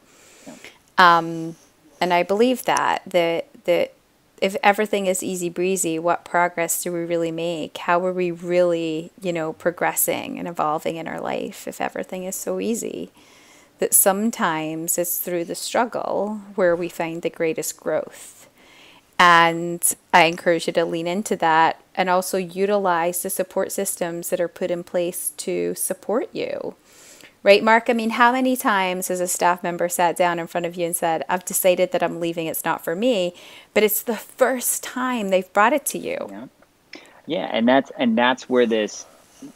Um, 0.97 1.55
and 2.01 2.13
I 2.13 2.23
believe 2.23 2.65
that 2.65 3.03
that 3.07 3.47
that 3.65 3.93
if 4.41 4.55
everything 4.61 5.07
is 5.07 5.23
easy 5.23 5.49
breezy, 5.49 5.97
what 5.97 6.23
progress 6.23 6.83
do 6.83 6.91
we 6.91 6.99
really 6.99 7.31
make? 7.31 7.77
How 7.77 8.05
are 8.05 8.13
we 8.13 8.29
really, 8.29 9.11
you 9.21 9.33
know, 9.33 9.53
progressing 9.53 10.37
and 10.37 10.47
evolving 10.47 10.95
in 10.97 11.07
our 11.07 11.19
life 11.19 11.67
if 11.67 11.81
everything 11.81 12.23
is 12.23 12.35
so 12.35 12.59
easy? 12.59 13.11
that 13.79 13.93
sometimes 13.93 14.97
it's 14.97 15.17
through 15.17 15.45
the 15.45 15.55
struggle 15.55 16.41
where 16.55 16.75
we 16.75 16.89
find 16.89 17.21
the 17.21 17.29
greatest 17.29 17.79
growth. 17.79 18.47
And 19.19 19.95
I 20.13 20.25
encourage 20.25 20.67
you 20.67 20.73
to 20.73 20.85
lean 20.85 21.07
into 21.07 21.35
that 21.37 21.81
and 21.95 22.09
also 22.09 22.37
utilize 22.37 23.23
the 23.23 23.29
support 23.29 23.71
systems 23.71 24.29
that 24.29 24.39
are 24.39 24.47
put 24.47 24.69
in 24.69 24.83
place 24.83 25.31
to 25.37 25.73
support 25.75 26.29
you. 26.33 26.75
Right, 27.43 27.63
Mark? 27.63 27.89
I 27.89 27.93
mean, 27.93 28.11
how 28.11 28.31
many 28.31 28.55
times 28.55 29.07
has 29.07 29.19
a 29.19 29.27
staff 29.27 29.63
member 29.63 29.89
sat 29.89 30.17
down 30.17 30.37
in 30.37 30.47
front 30.47 30.65
of 30.65 30.75
you 30.75 30.85
and 30.85 30.95
said, 30.95 31.23
I've 31.29 31.45
decided 31.45 31.91
that 31.91 32.03
I'm 32.03 32.19
leaving, 32.19 32.47
it's 32.47 32.65
not 32.65 32.83
for 32.83 32.95
me, 32.95 33.33
but 33.73 33.83
it's 33.83 34.03
the 34.03 34.17
first 34.17 34.83
time 34.83 35.29
they've 35.29 35.51
brought 35.53 35.73
it 35.73 35.85
to 35.87 35.97
you. 35.97 36.17
Yeah. 36.29 36.47
Yeah, 37.27 37.49
and 37.51 37.67
that's 37.67 37.91
and 37.97 38.17
that's 38.17 38.49
where 38.49 38.65
this 38.65 39.05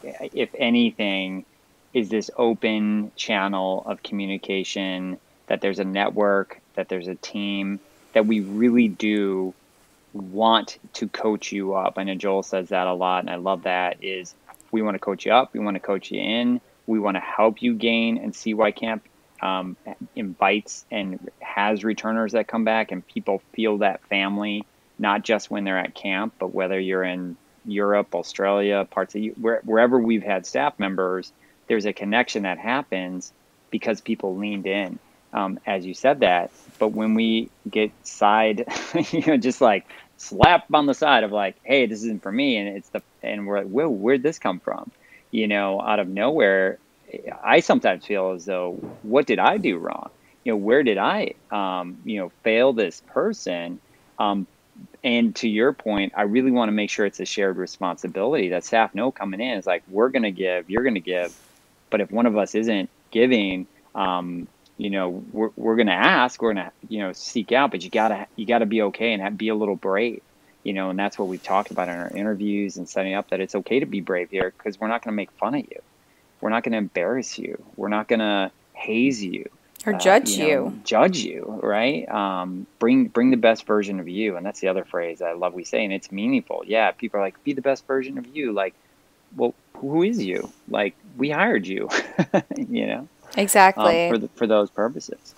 if 0.03 0.49
anything 0.55 1.45
is 1.93 2.09
this 2.09 2.29
open 2.37 3.11
channel 3.15 3.83
of 3.85 4.03
communication 4.03 5.17
that 5.47 5.61
there's 5.61 5.79
a 5.79 5.85
network, 5.85 6.59
that 6.75 6.89
there's 6.89 7.07
a 7.07 7.15
team 7.15 7.79
that 8.13 8.25
we 8.25 8.41
really 8.41 8.87
do 8.87 9.53
want 10.13 10.77
to 10.93 11.07
coach 11.07 11.51
you 11.51 11.73
up. 11.73 11.93
I 11.97 12.03
know 12.03 12.15
Joel 12.15 12.43
says 12.43 12.69
that 12.69 12.87
a 12.87 12.93
lot 12.93 13.23
and 13.23 13.29
I 13.29 13.35
love 13.35 13.63
that 13.63 14.03
is 14.03 14.35
we 14.71 14.81
want 14.81 14.95
to 14.95 14.99
coach 14.99 15.25
you 15.25 15.33
up, 15.33 15.53
we 15.53 15.59
want 15.59 15.75
to 15.75 15.79
coach 15.79 16.11
you 16.11 16.19
in 16.19 16.61
we 16.87 16.99
want 16.99 17.15
to 17.15 17.21
help 17.21 17.61
you 17.61 17.73
gain, 17.73 18.17
and 18.17 18.35
CY 18.35 18.71
Camp 18.71 19.03
um, 19.41 19.77
invites 20.15 20.85
and 20.91 21.31
has 21.39 21.83
returners 21.83 22.33
that 22.33 22.47
come 22.47 22.63
back, 22.63 22.91
and 22.91 23.05
people 23.07 23.41
feel 23.53 23.79
that 23.79 24.05
family, 24.07 24.65
not 24.99 25.23
just 25.23 25.49
when 25.49 25.63
they're 25.63 25.79
at 25.79 25.95
camp, 25.95 26.33
but 26.39 26.53
whether 26.53 26.79
you're 26.79 27.03
in 27.03 27.37
Europe, 27.65 28.13
Australia, 28.15 28.87
parts 28.89 29.15
of 29.15 29.23
where, 29.39 29.61
wherever 29.63 29.99
we've 29.99 30.23
had 30.23 30.45
staff 30.45 30.77
members, 30.79 31.31
there's 31.67 31.85
a 31.85 31.93
connection 31.93 32.43
that 32.43 32.57
happens 32.57 33.31
because 33.69 34.01
people 34.01 34.37
leaned 34.37 34.67
in. 34.67 34.99
Um, 35.33 35.59
as 35.65 35.85
you 35.85 35.93
said 35.93 36.21
that, 36.21 36.51
but 36.79 36.89
when 36.89 37.13
we 37.13 37.51
get 37.69 37.91
side, 38.03 38.65
you 39.11 39.23
know, 39.25 39.37
just 39.37 39.61
like 39.61 39.85
slap 40.17 40.65
on 40.73 40.85
the 40.87 40.93
side 40.93 41.23
of 41.23 41.31
like, 41.31 41.57
hey, 41.63 41.85
this 41.85 41.99
isn't 42.03 42.23
for 42.23 42.31
me, 42.31 42.57
and 42.57 42.77
it's 42.77 42.89
the, 42.89 43.01
and 43.23 43.47
we're 43.47 43.59
like, 43.59 43.67
whoa, 43.67 43.89
where'd 43.89 44.23
this 44.23 44.39
come 44.39 44.59
from? 44.59 44.91
you 45.31 45.47
know, 45.47 45.79
out 45.81 45.99
of 45.99 46.07
nowhere, 46.09 46.79
I 47.43 47.59
sometimes 47.61 48.05
feel 48.05 48.31
as 48.31 48.45
though, 48.45 48.83
what 49.01 49.25
did 49.27 49.39
I 49.39 49.57
do 49.57 49.77
wrong? 49.77 50.09
You 50.43 50.53
know, 50.53 50.57
where 50.57 50.83
did 50.83 50.97
I, 50.97 51.33
um, 51.51 51.99
you 52.03 52.19
know, 52.19 52.31
fail 52.43 52.73
this 52.73 53.01
person? 53.07 53.81
Um, 54.17 54.47
and 55.03 55.35
to 55.37 55.49
your 55.49 55.73
point, 55.73 56.13
I 56.17 56.23
really 56.23 56.51
want 56.51 56.69
to 56.69 56.73
make 56.73 56.89
sure 56.89 57.05
it's 57.05 57.19
a 57.19 57.25
shared 57.25 57.57
responsibility 57.57 58.49
that 58.49 58.65
staff 58.65 58.95
know 58.95 59.11
coming 59.11 59.41
in 59.41 59.57
is 59.57 59.65
like, 59.67 59.83
we're 59.87 60.09
going 60.09 60.23
to 60.23 60.31
give, 60.31 60.69
you're 60.69 60.83
going 60.83 60.95
to 60.95 61.01
give. 61.01 61.33
But 61.91 62.01
if 62.01 62.11
one 62.11 62.25
of 62.25 62.37
us 62.37 62.55
isn't 62.55 62.89
giving, 63.11 63.67
um, 63.95 64.47
you 64.81 64.89
know, 64.89 65.23
we're, 65.31 65.51
we're 65.55 65.75
going 65.75 65.87
to 65.87 65.93
ask, 65.93 66.41
we're 66.41 66.53
going 66.53 66.65
to, 66.65 66.71
you 66.89 66.99
know, 66.99 67.13
seek 67.13 67.51
out, 67.51 67.71
but 67.71 67.83
you 67.83 67.89
gotta, 67.89 68.27
you 68.35 68.45
gotta 68.45 68.65
be 68.65 68.81
okay 68.81 69.13
and 69.13 69.21
have, 69.21 69.37
be 69.37 69.49
a 69.49 69.55
little 69.55 69.75
brave 69.75 70.21
you 70.63 70.73
know, 70.73 70.91
and 70.91 70.99
that's 70.99 71.17
what 71.17 71.27
we've 71.27 71.41
talked 71.41 71.71
about 71.71 71.89
in 71.89 71.95
our 71.95 72.09
interviews 72.09 72.77
and 72.77 72.87
setting 72.87 73.15
up 73.15 73.29
that 73.31 73.39
it's 73.39 73.55
okay 73.55 73.79
to 73.79 73.85
be 73.85 73.99
brave 73.99 74.29
here 74.29 74.53
because 74.55 74.79
we're 74.79 74.87
not 74.87 75.03
going 75.03 75.11
to 75.11 75.15
make 75.15 75.31
fun 75.31 75.55
of 75.55 75.61
you. 75.61 75.81
We're 76.39 76.49
not 76.49 76.63
going 76.63 76.73
to 76.73 76.77
embarrass 76.77 77.39
you. 77.39 77.63
We're 77.75 77.89
not 77.89 78.07
going 78.07 78.19
to 78.19 78.51
haze 78.73 79.23
you 79.23 79.49
or 79.85 79.95
uh, 79.95 79.97
judge 79.97 80.29
you, 80.29 80.37
know, 80.37 80.45
you, 80.45 80.81
Judge 80.83 81.19
you, 81.19 81.59
right? 81.63 82.07
Um, 82.09 82.67
bring 82.79 83.07
bring 83.07 83.31
the 83.31 83.37
best 83.37 83.65
version 83.65 83.99
of 83.99 84.07
you, 84.07 84.37
and 84.37 84.45
that's 84.45 84.59
the 84.59 84.67
other 84.67 84.85
phrase 84.85 85.21
I 85.21 85.33
love 85.33 85.53
we 85.53 85.63
say, 85.63 85.83
and 85.83 85.93
it's 85.93 86.11
meaningful. 86.11 86.63
Yeah, 86.65 86.91
people 86.91 87.19
are 87.19 87.23
like, 87.23 87.43
be 87.43 87.53
the 87.53 87.61
best 87.61 87.87
version 87.87 88.17
of 88.17 88.27
you. 88.27 88.51
Like, 88.51 88.75
well, 89.35 89.55
who 89.77 90.03
is 90.03 90.23
you? 90.23 90.51
Like, 90.67 90.95
we 91.17 91.29
hired 91.29 91.65
you, 91.65 91.89
you 92.57 92.87
know. 92.87 93.07
Exactly. 93.37 94.05
Um, 94.05 94.11
for 94.11 94.17
the, 94.17 94.27
for 94.29 94.47
those 94.47 94.69
purposes. 94.69 95.35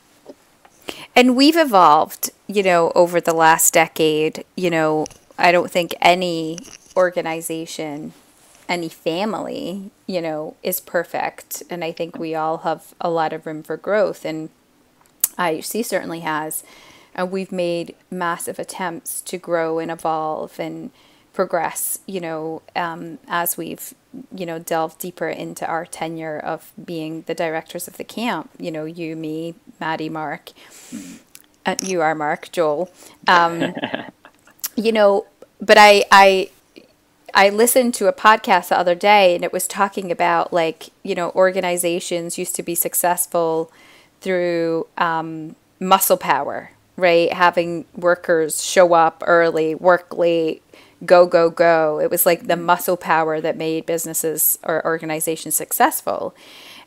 And 1.15 1.35
we've 1.35 1.55
evolved, 1.55 2.31
you 2.47 2.63
know, 2.63 2.91
over 2.95 3.21
the 3.21 3.33
last 3.33 3.73
decade. 3.73 4.43
You 4.55 4.69
know, 4.69 5.05
I 5.38 5.51
don't 5.51 5.71
think 5.71 5.95
any 6.01 6.59
organization, 6.95 8.13
any 8.67 8.89
family, 8.89 9.91
you 10.07 10.21
know, 10.21 10.55
is 10.63 10.79
perfect. 10.79 11.63
And 11.69 11.83
I 11.83 11.91
think 11.91 12.17
we 12.17 12.35
all 12.35 12.59
have 12.59 12.93
a 13.00 13.09
lot 13.09 13.33
of 13.33 13.45
room 13.45 13.63
for 13.63 13.77
growth. 13.77 14.25
And 14.25 14.50
IHC 15.38 15.85
certainly 15.85 16.21
has. 16.21 16.63
And 17.15 17.31
we've 17.31 17.51
made 17.51 17.95
massive 18.09 18.57
attempts 18.57 19.21
to 19.21 19.38
grow 19.38 19.79
and 19.79 19.91
evolve 19.91 20.59
and 20.59 20.89
progress, 21.31 22.00
you 22.07 22.19
know, 22.19 22.62
um, 22.75 23.19
as 23.27 23.57
we've, 23.57 23.93
you 24.34 24.46
know, 24.46 24.60
delve 24.60 24.98
deeper 24.98 25.27
into 25.27 25.65
our 25.65 25.86
tenure 25.86 26.38
of 26.38 26.72
being 26.84 27.24
the 27.24 27.34
directors 27.34 27.88
of 27.88 27.98
the 27.98 28.03
camp. 28.03 28.50
You 28.60 28.72
know, 28.72 28.86
you, 28.86 29.15
me, 29.15 29.55
Maddie, 29.79 30.10
Mark. 30.10 30.51
Uh, 31.65 31.75
you 31.82 32.01
are 32.01 32.15
Mark, 32.15 32.51
Joel. 32.51 32.91
Um, 33.27 33.74
you 34.75 34.91
know, 34.91 35.25
but 35.62 35.77
I, 35.77 36.03
I, 36.12 36.50
I 37.34 37.50
listened 37.50 37.93
to 37.96 38.08
a 38.08 38.13
podcast 38.13 38.70
the 38.70 38.77
other 38.77 38.96
day 38.96 39.36
and 39.36 39.43
it 39.43 39.53
was 39.53 39.67
talking 39.67 40.12
about 40.12 40.51
like, 40.53 40.89
you 41.03 41.15
know, 41.15 41.32
organizations 41.32 42.38
used 42.38 42.55
to 42.55 42.63
be 42.63 42.75
successful 42.75 43.72
through 44.22 44.88
um, 44.98 45.55
muscle 45.79 46.17
power, 46.17 46.72
right? 46.98 47.32
Having 47.32 47.86
workers 47.96 48.63
show 48.63 48.93
up 48.93 49.24
early, 49.25 49.75
work 49.75 50.15
late, 50.15 50.62
go, 51.05 51.25
go, 51.25 51.50
go. 51.50 52.00
It 52.00 52.10
was 52.10 52.25
like 52.25 52.48
the 52.48 52.55
muscle 52.55 52.98
power 52.98 53.41
that 53.41 53.57
made 53.57 53.86
businesses 53.86 54.60
or 54.63 54.86
organizations 54.86 55.55
successful. 55.55 56.36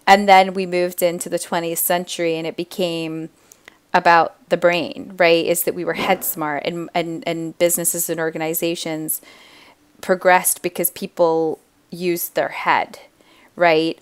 And 0.06 0.28
then 0.28 0.54
we 0.54 0.66
moved 0.66 1.02
into 1.02 1.28
the 1.28 1.38
20th 1.38 1.78
century 1.78 2.37
and 2.37 2.46
it 2.46 2.56
became 2.56 3.28
about 3.92 4.37
the 4.49 4.56
brain, 4.56 5.14
right? 5.16 5.44
Is 5.44 5.64
that 5.64 5.75
we 5.75 5.85
were 5.85 5.94
head 5.94 6.25
smart 6.25 6.62
and, 6.64 6.88
and, 6.94 7.25
and 7.26 7.58
businesses 7.58 8.08
and 8.08 8.20
organizations 8.20 9.20
progressed 10.00 10.62
because 10.62 10.90
people 10.90 11.58
used 11.90 12.35
their 12.35 12.50
head, 12.50 13.00
right? 13.56 13.99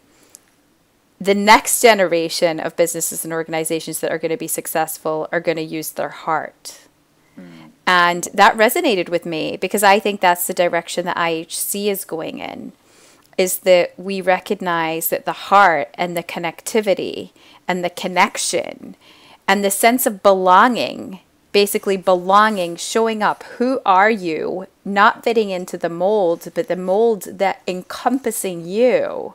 The 1.20 1.34
next 1.34 1.80
generation 1.80 2.60
of 2.60 2.76
businesses 2.76 3.24
and 3.24 3.32
organizations 3.32 4.00
that 4.00 4.10
are 4.10 4.18
going 4.18 4.32
to 4.32 4.36
be 4.36 4.48
successful 4.48 5.28
are 5.32 5.40
going 5.40 5.56
to 5.56 5.62
use 5.62 5.90
their 5.90 6.10
heart 6.10 6.80
mm. 7.38 7.70
And 7.86 8.28
that 8.32 8.56
resonated 8.56 9.08
with 9.08 9.26
me 9.26 9.56
because 9.56 9.82
I 9.82 9.98
think 9.98 10.20
that's 10.20 10.46
the 10.46 10.54
direction 10.54 11.04
that 11.04 11.16
IHC 11.16 11.86
is 11.86 12.04
going 12.04 12.38
in 12.38 12.72
is 13.36 13.60
that 13.60 13.92
we 13.98 14.20
recognize 14.20 15.08
that 15.08 15.24
the 15.24 15.32
heart 15.32 15.90
and 15.94 16.16
the 16.16 16.22
connectivity 16.22 17.30
and 17.66 17.84
the 17.84 17.90
connection 17.90 18.96
and 19.48 19.64
the 19.64 19.70
sense 19.70 20.06
of 20.06 20.22
belonging 20.22 21.20
basically 21.52 21.96
belonging 21.96 22.74
showing 22.74 23.22
up. 23.22 23.44
Who 23.58 23.80
are 23.86 24.10
you? 24.10 24.66
Not 24.84 25.22
fitting 25.22 25.50
into 25.50 25.78
the 25.78 25.88
mold 25.88 26.48
but 26.54 26.68
the 26.68 26.76
mold 26.76 27.22
that 27.38 27.62
encompassing 27.66 28.66
you 28.66 29.34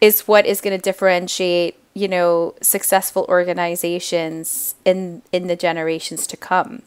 is 0.00 0.28
what 0.28 0.46
is 0.46 0.60
going 0.60 0.76
to 0.76 0.82
differentiate 0.82 1.76
you 1.92 2.08
know 2.08 2.54
successful 2.60 3.26
organizations 3.28 4.74
in 4.84 5.22
in 5.32 5.46
the 5.46 5.56
generations 5.56 6.26
to 6.26 6.36
come 6.36 6.82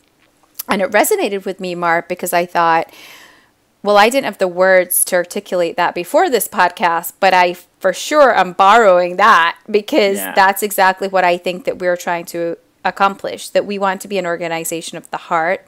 and 0.69 0.81
it 0.81 0.91
resonated 0.91 1.45
with 1.45 1.59
me, 1.59 1.75
Mark, 1.75 2.07
because 2.07 2.33
I 2.33 2.45
thought, 2.45 2.93
well, 3.81 3.97
I 3.97 4.09
didn't 4.09 4.25
have 4.25 4.37
the 4.37 4.47
words 4.47 5.05
to 5.05 5.15
articulate 5.15 5.77
that 5.77 5.95
before 5.95 6.29
this 6.29 6.47
podcast, 6.47 7.13
but 7.19 7.33
I 7.33 7.53
for 7.53 7.93
sure 7.93 8.35
am 8.35 8.53
borrowing 8.53 9.15
that 9.15 9.57
because 9.69 10.17
yeah. 10.17 10.33
that's 10.33 10.61
exactly 10.61 11.07
what 11.07 11.23
I 11.23 11.37
think 11.37 11.63
that 11.65 11.79
we're 11.79 11.95
trying 11.95 12.25
to 12.27 12.57
accomplish 12.83 13.49
that 13.49 13.65
we 13.65 13.79
want 13.79 14.01
to 14.01 14.07
be 14.07 14.17
an 14.17 14.25
organization 14.25 14.97
of 14.97 15.09
the 15.11 15.17
heart. 15.17 15.65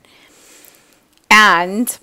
And 1.29 1.98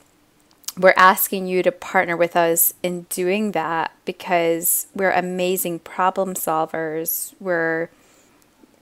we're 0.79 0.95
asking 0.97 1.47
you 1.47 1.63
to 1.63 1.73
partner 1.73 2.17
with 2.17 2.37
us 2.37 2.73
in 2.83 3.03
doing 3.11 3.53
that 3.53 3.93
because 4.07 4.87
we're 4.95 5.11
amazing 5.11 5.81
problem 5.81 6.35
solvers. 6.35 7.35
We're 7.39 7.91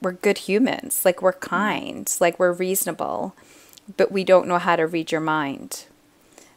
we're 0.00 0.12
good 0.12 0.38
humans. 0.38 1.04
Like 1.04 1.22
we're 1.22 1.32
kind, 1.32 2.14
like 2.20 2.38
we're 2.38 2.52
reasonable 2.52 3.34
but 3.96 4.10
we 4.10 4.24
don't 4.24 4.48
know 4.48 4.58
how 4.58 4.76
to 4.76 4.86
read 4.86 5.12
your 5.12 5.20
mind. 5.20 5.86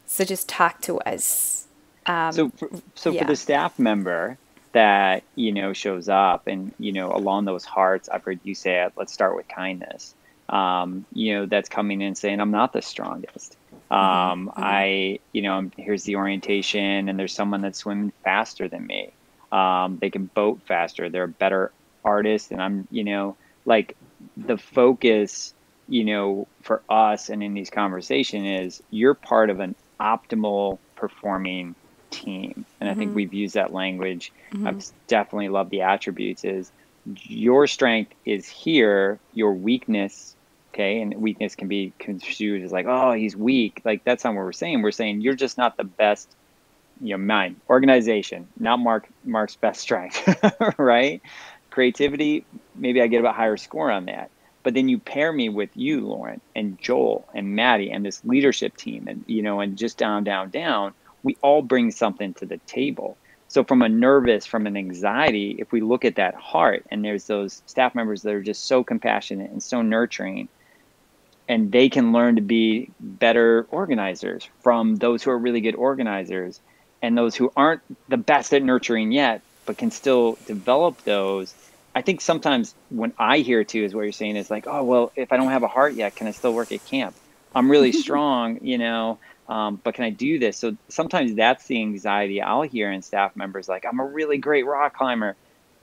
So 0.06 0.24
just 0.24 0.48
talk 0.48 0.80
to 0.82 0.98
us. 1.00 1.66
Um, 2.06 2.32
so, 2.32 2.48
for, 2.50 2.70
so 2.94 3.10
yeah. 3.10 3.22
for 3.22 3.28
the 3.28 3.36
staff 3.36 3.78
member 3.78 4.38
that 4.72 5.22
you 5.34 5.52
know 5.52 5.72
shows 5.72 6.08
up, 6.08 6.46
and 6.46 6.72
you 6.78 6.92
know 6.92 7.12
along 7.12 7.44
those 7.44 7.64
hearts, 7.64 8.08
I've 8.08 8.24
heard 8.24 8.40
you 8.42 8.54
say 8.54 8.82
it. 8.84 8.92
Let's 8.96 9.12
start 9.12 9.36
with 9.36 9.48
kindness. 9.48 10.14
Um, 10.48 11.06
you 11.12 11.34
know 11.34 11.46
that's 11.46 11.68
coming 11.68 12.00
in 12.00 12.14
saying 12.14 12.40
I'm 12.40 12.50
not 12.50 12.72
the 12.72 12.82
strongest. 12.82 13.56
Mm-hmm. 13.90 13.94
Um, 13.94 14.48
mm-hmm. 14.48 14.60
I, 14.62 15.18
you 15.32 15.42
know, 15.42 15.70
here's 15.76 16.04
the 16.04 16.16
orientation, 16.16 17.08
and 17.08 17.18
there's 17.18 17.34
someone 17.34 17.60
that's 17.60 17.78
swimming 17.78 18.12
faster 18.24 18.68
than 18.68 18.86
me. 18.86 19.12
Um, 19.52 19.98
they 20.00 20.10
can 20.10 20.26
boat 20.26 20.60
faster. 20.66 21.08
They're 21.08 21.24
a 21.24 21.28
better 21.28 21.72
artist, 22.04 22.52
and 22.52 22.62
I'm, 22.62 22.88
you 22.90 23.04
know, 23.04 23.36
like 23.64 23.96
the 24.36 24.58
focus 24.58 25.54
you 25.90 26.04
know, 26.04 26.46
for 26.62 26.82
us 26.88 27.28
and 27.28 27.42
in 27.42 27.52
these 27.52 27.68
conversations 27.68 28.46
is 28.46 28.82
you're 28.90 29.14
part 29.14 29.50
of 29.50 29.60
an 29.60 29.74
optimal 30.00 30.78
performing 30.96 31.74
team. 32.10 32.64
And 32.80 32.88
mm-hmm. 32.88 32.88
I 32.88 32.94
think 32.94 33.08
mm-hmm. 33.10 33.16
we've 33.16 33.34
used 33.34 33.54
that 33.54 33.72
language. 33.72 34.32
Mm-hmm. 34.52 34.66
I've 34.66 34.84
definitely 35.08 35.48
loved 35.48 35.70
the 35.70 35.82
attributes 35.82 36.44
is 36.44 36.70
your 37.24 37.66
strength 37.66 38.12
is 38.24 38.48
here, 38.48 39.18
your 39.34 39.52
weakness, 39.52 40.36
okay, 40.72 41.00
and 41.00 41.14
weakness 41.14 41.56
can 41.56 41.66
be 41.66 41.92
construed 41.98 42.62
as 42.62 42.70
like, 42.70 42.86
oh, 42.88 43.12
he's 43.12 43.34
weak. 43.34 43.82
Like 43.84 44.04
that's 44.04 44.22
not 44.22 44.34
what 44.34 44.44
we're 44.44 44.52
saying. 44.52 44.82
We're 44.82 44.92
saying 44.92 45.20
you're 45.20 45.34
just 45.34 45.58
not 45.58 45.76
the 45.76 45.84
best 45.84 46.34
you 47.00 47.16
know, 47.16 47.18
mine, 47.18 47.56
organization, 47.68 48.46
not 48.58 48.78
Mark 48.78 49.08
Mark's 49.24 49.56
best 49.56 49.80
strength, 49.80 50.22
right? 50.78 51.20
Creativity, 51.70 52.44
maybe 52.74 53.00
I 53.00 53.06
get 53.06 53.24
a 53.24 53.32
higher 53.32 53.56
score 53.56 53.90
on 53.90 54.04
that. 54.06 54.30
But 54.62 54.74
then 54.74 54.88
you 54.88 54.98
pair 54.98 55.32
me 55.32 55.48
with 55.48 55.70
you, 55.74 56.06
Lauren, 56.06 56.40
and 56.54 56.78
Joel 56.78 57.26
and 57.34 57.56
Maddie 57.56 57.90
and 57.90 58.04
this 58.04 58.22
leadership 58.24 58.76
team 58.76 59.08
and 59.08 59.24
you 59.26 59.42
know, 59.42 59.60
and 59.60 59.76
just 59.76 59.96
down, 59.96 60.24
down, 60.24 60.50
down, 60.50 60.92
we 61.22 61.36
all 61.42 61.62
bring 61.62 61.90
something 61.90 62.34
to 62.34 62.46
the 62.46 62.58
table. 62.58 63.16
So 63.48 63.64
from 63.64 63.82
a 63.82 63.88
nervous, 63.88 64.46
from 64.46 64.66
an 64.66 64.76
anxiety, 64.76 65.56
if 65.58 65.72
we 65.72 65.80
look 65.80 66.04
at 66.04 66.16
that 66.16 66.34
heart 66.34 66.84
and 66.90 67.04
there's 67.04 67.26
those 67.26 67.62
staff 67.66 67.94
members 67.94 68.22
that 68.22 68.34
are 68.34 68.42
just 68.42 68.66
so 68.66 68.84
compassionate 68.84 69.50
and 69.50 69.62
so 69.62 69.82
nurturing, 69.82 70.48
and 71.48 71.72
they 71.72 71.88
can 71.88 72.12
learn 72.12 72.36
to 72.36 72.42
be 72.42 72.90
better 73.00 73.66
organizers 73.72 74.48
from 74.60 74.96
those 74.96 75.22
who 75.22 75.32
are 75.32 75.38
really 75.38 75.60
good 75.60 75.74
organizers 75.74 76.60
and 77.02 77.18
those 77.18 77.34
who 77.34 77.52
aren't 77.56 77.82
the 78.08 78.16
best 78.16 78.54
at 78.54 78.62
nurturing 78.62 79.10
yet, 79.10 79.42
but 79.66 79.76
can 79.76 79.90
still 79.90 80.38
develop 80.46 81.02
those. 81.02 81.52
I 82.00 82.02
think 82.02 82.22
sometimes 82.22 82.74
when 82.88 83.12
I 83.18 83.40
hear 83.40 83.62
too 83.62 83.84
is 83.84 83.94
what 83.94 84.04
you're 84.04 84.12
saying 84.12 84.36
is 84.36 84.50
like, 84.50 84.66
oh 84.66 84.82
well, 84.82 85.12
if 85.16 85.32
I 85.32 85.36
don't 85.36 85.48
have 85.48 85.62
a 85.62 85.68
heart 85.68 85.92
yet, 85.92 86.16
can 86.16 86.26
I 86.26 86.30
still 86.30 86.54
work 86.54 86.72
at 86.72 86.82
camp? 86.86 87.14
I'm 87.54 87.70
really 87.70 87.92
strong, 88.04 88.58
you 88.62 88.78
know, 88.78 89.18
um, 89.50 89.78
but 89.84 89.96
can 89.96 90.04
I 90.04 90.08
do 90.08 90.38
this? 90.38 90.56
So 90.56 90.78
sometimes 90.88 91.34
that's 91.34 91.66
the 91.66 91.78
anxiety 91.78 92.40
I'll 92.40 92.62
hear 92.62 92.90
in 92.90 93.02
staff 93.02 93.36
members 93.36 93.68
like, 93.68 93.84
I'm 93.84 94.00
a 94.00 94.04
really 94.06 94.38
great 94.38 94.64
rock 94.64 94.96
climber, 94.96 95.36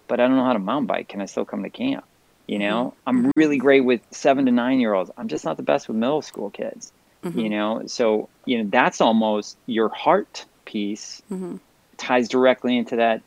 but 0.08 0.20
I 0.20 0.28
don't 0.28 0.38
know 0.38 0.44
how 0.44 0.54
to 0.54 0.60
mountain 0.60 0.88
bike. 0.88 1.08
Can 1.08 1.22
I 1.22 1.28
still 1.28 1.46
come 1.46 1.62
to 1.62 1.70
camp? 1.70 2.04
You 2.48 2.58
know, 2.58 2.96
mm-hmm. 3.06 3.26
I'm 3.26 3.32
really 3.36 3.60
great 3.60 3.82
with 3.82 4.02
seven 4.10 4.48
to 4.48 4.52
nine 4.52 4.80
year 4.80 4.96
olds. 4.96 5.12
I'm 5.20 5.28
just 5.28 5.46
not 5.46 5.56
the 5.56 5.64
best 5.64 5.88
with 5.88 5.98
middle 5.98 6.24
school 6.24 6.50
kids. 6.50 6.92
Mm-hmm. 7.24 7.40
You 7.40 7.50
know, 7.52 7.84
so 7.86 8.28
you 8.46 8.64
know 8.64 8.70
that's 8.72 9.02
almost 9.02 9.56
your 9.68 9.90
heart 9.90 10.46
piece 10.66 11.22
mm-hmm. 11.32 11.58
ties 11.98 12.28
directly 12.28 12.76
into 12.76 12.96
that 12.96 13.22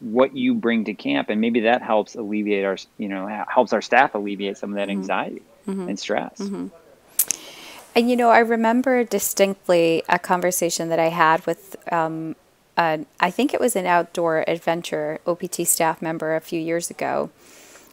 what 0.00 0.36
you 0.36 0.54
bring 0.54 0.84
to 0.84 0.94
camp, 0.94 1.30
and 1.30 1.40
maybe 1.40 1.60
that 1.60 1.82
helps 1.82 2.14
alleviate 2.14 2.64
our 2.64 2.76
you 2.98 3.08
know 3.08 3.26
helps 3.48 3.72
our 3.72 3.82
staff 3.82 4.14
alleviate 4.14 4.58
some 4.58 4.70
of 4.70 4.76
that 4.76 4.88
mm-hmm. 4.88 4.98
anxiety 4.98 5.42
mm-hmm. 5.66 5.88
and 5.88 5.98
stress. 5.98 6.38
Mm-hmm. 6.38 6.68
And 7.94 8.10
you 8.10 8.16
know, 8.16 8.30
I 8.30 8.38
remember 8.40 9.04
distinctly 9.04 10.02
a 10.08 10.18
conversation 10.18 10.88
that 10.88 10.98
I 10.98 11.08
had 11.08 11.46
with. 11.46 11.76
Um, 11.92 12.36
uh, 12.76 12.98
I 13.18 13.32
think 13.32 13.52
it 13.52 13.58
was 13.58 13.74
an 13.74 13.86
outdoor 13.86 14.44
adventure 14.46 15.18
OPT 15.26 15.66
staff 15.66 16.00
member 16.00 16.36
a 16.36 16.40
few 16.40 16.60
years 16.60 16.90
ago 16.90 17.30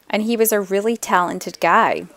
and 0.09 0.24
he 0.24 0.38
was 0.38 0.51
a 0.51 0.62
really 0.62 0.97
talented 0.97 1.59
guy. 1.59 2.07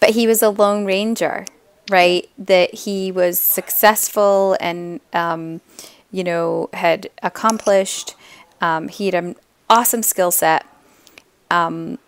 But 0.00 0.10
he 0.10 0.26
was 0.26 0.42
a 0.42 0.50
lone 0.50 0.84
ranger, 0.84 1.46
right? 1.90 2.28
That 2.36 2.74
he 2.74 3.10
was 3.10 3.38
successful 3.38 4.56
and, 4.60 5.00
um, 5.12 5.60
you 6.10 6.24
know, 6.24 6.68
had 6.72 7.08
accomplished. 7.22 8.14
Um, 8.64 8.88
he 8.88 9.06
had 9.06 9.14
an 9.14 9.36
awesome 9.68 10.02
skill 10.02 10.30
set. 10.30 10.64
Um, 11.50 11.98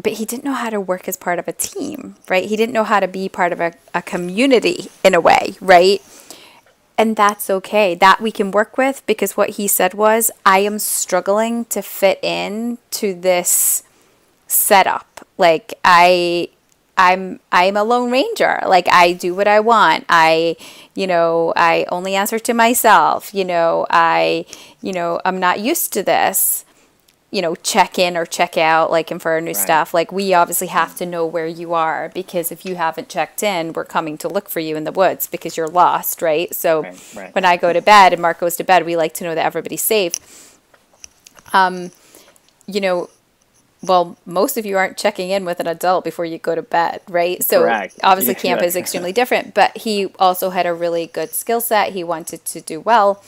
but 0.00 0.12
he 0.12 0.26
didn't 0.26 0.44
know 0.44 0.52
how 0.52 0.68
to 0.70 0.80
work 0.80 1.08
as 1.08 1.16
part 1.16 1.38
of 1.38 1.48
a 1.48 1.52
team, 1.52 2.16
right? 2.28 2.44
He 2.44 2.56
didn't 2.56 2.74
know 2.74 2.84
how 2.84 3.00
to 3.00 3.08
be 3.08 3.28
part 3.28 3.52
of 3.52 3.60
a, 3.60 3.72
a 3.94 4.02
community 4.02 4.90
in 5.02 5.14
a 5.14 5.20
way, 5.20 5.54
right? 5.60 6.02
And 6.98 7.16
that's 7.16 7.48
okay. 7.48 7.94
That 7.94 8.20
we 8.20 8.30
can 8.30 8.50
work 8.50 8.76
with 8.76 9.02
because 9.06 9.36
what 9.36 9.50
he 9.50 9.66
said 9.66 9.94
was, 9.94 10.30
I 10.44 10.58
am 10.58 10.78
struggling 10.78 11.64
to 11.66 11.80
fit 11.80 12.18
in 12.22 12.78
to 12.92 13.14
this 13.14 13.82
setup. 14.46 15.26
Like 15.38 15.74
I 15.82 16.50
I'm 16.98 17.40
I'm 17.52 17.76
a 17.76 17.84
lone 17.84 18.10
ranger. 18.10 18.60
Like 18.66 18.88
I 18.92 19.12
do 19.12 19.34
what 19.34 19.48
I 19.48 19.60
want. 19.60 20.04
I, 20.08 20.56
you 20.94 21.06
know, 21.06 21.52
I 21.56 21.86
only 21.90 22.14
answer 22.14 22.38
to 22.40 22.52
myself. 22.52 23.32
You 23.32 23.44
know, 23.44 23.86
I, 23.88 24.44
you 24.82 24.92
know, 24.92 25.20
I'm 25.24 25.38
not 25.38 25.60
used 25.60 25.92
to 25.94 26.02
this 26.02 26.64
you 27.30 27.42
know, 27.42 27.54
check 27.56 27.98
in 27.98 28.16
or 28.16 28.24
check 28.24 28.56
out, 28.56 28.90
like, 28.90 29.10
and 29.10 29.20
for 29.20 29.32
our 29.32 29.40
new 29.40 29.48
right. 29.48 29.56
staff, 29.56 29.92
like, 29.92 30.10
we 30.10 30.32
obviously 30.32 30.68
have 30.68 30.96
to 30.96 31.04
know 31.04 31.26
where 31.26 31.46
you 31.46 31.74
are 31.74 32.10
because 32.14 32.50
if 32.50 32.64
you 32.64 32.76
haven't 32.76 33.10
checked 33.10 33.42
in, 33.42 33.74
we're 33.74 33.84
coming 33.84 34.16
to 34.16 34.28
look 34.28 34.48
for 34.48 34.60
you 34.60 34.76
in 34.76 34.84
the 34.84 34.92
woods 34.92 35.26
because 35.26 35.54
you're 35.54 35.68
lost, 35.68 36.22
right? 36.22 36.54
So 36.54 36.82
right, 36.82 37.14
right. 37.14 37.34
when 37.34 37.44
I 37.44 37.58
go 37.58 37.74
to 37.74 37.82
bed 37.82 38.14
and 38.14 38.22
Mark 38.22 38.40
goes 38.40 38.56
to 38.56 38.64
bed, 38.64 38.86
we 38.86 38.96
like 38.96 39.12
to 39.14 39.24
know 39.24 39.34
that 39.34 39.44
everybody's 39.44 39.82
safe. 39.82 40.58
Um, 41.52 41.90
you 42.66 42.80
know, 42.80 43.10
well, 43.82 44.16
most 44.26 44.56
of 44.56 44.66
you 44.66 44.76
aren't 44.76 44.96
checking 44.96 45.30
in 45.30 45.44
with 45.44 45.60
an 45.60 45.66
adult 45.66 46.04
before 46.04 46.24
you 46.24 46.38
go 46.38 46.54
to 46.54 46.62
bed, 46.62 47.00
right? 47.08 47.42
So 47.42 47.60
Correct. 47.60 47.98
obviously, 48.02 48.34
yeah. 48.34 48.40
camp 48.40 48.62
is 48.62 48.74
extremely 48.74 49.12
different, 49.12 49.54
but 49.54 49.76
he 49.76 50.06
also 50.18 50.50
had 50.50 50.66
a 50.66 50.74
really 50.74 51.06
good 51.06 51.30
skill 51.30 51.60
set. 51.60 51.92
He 51.92 52.02
wanted 52.02 52.44
to 52.46 52.60
do 52.60 52.80
well, 52.80 53.22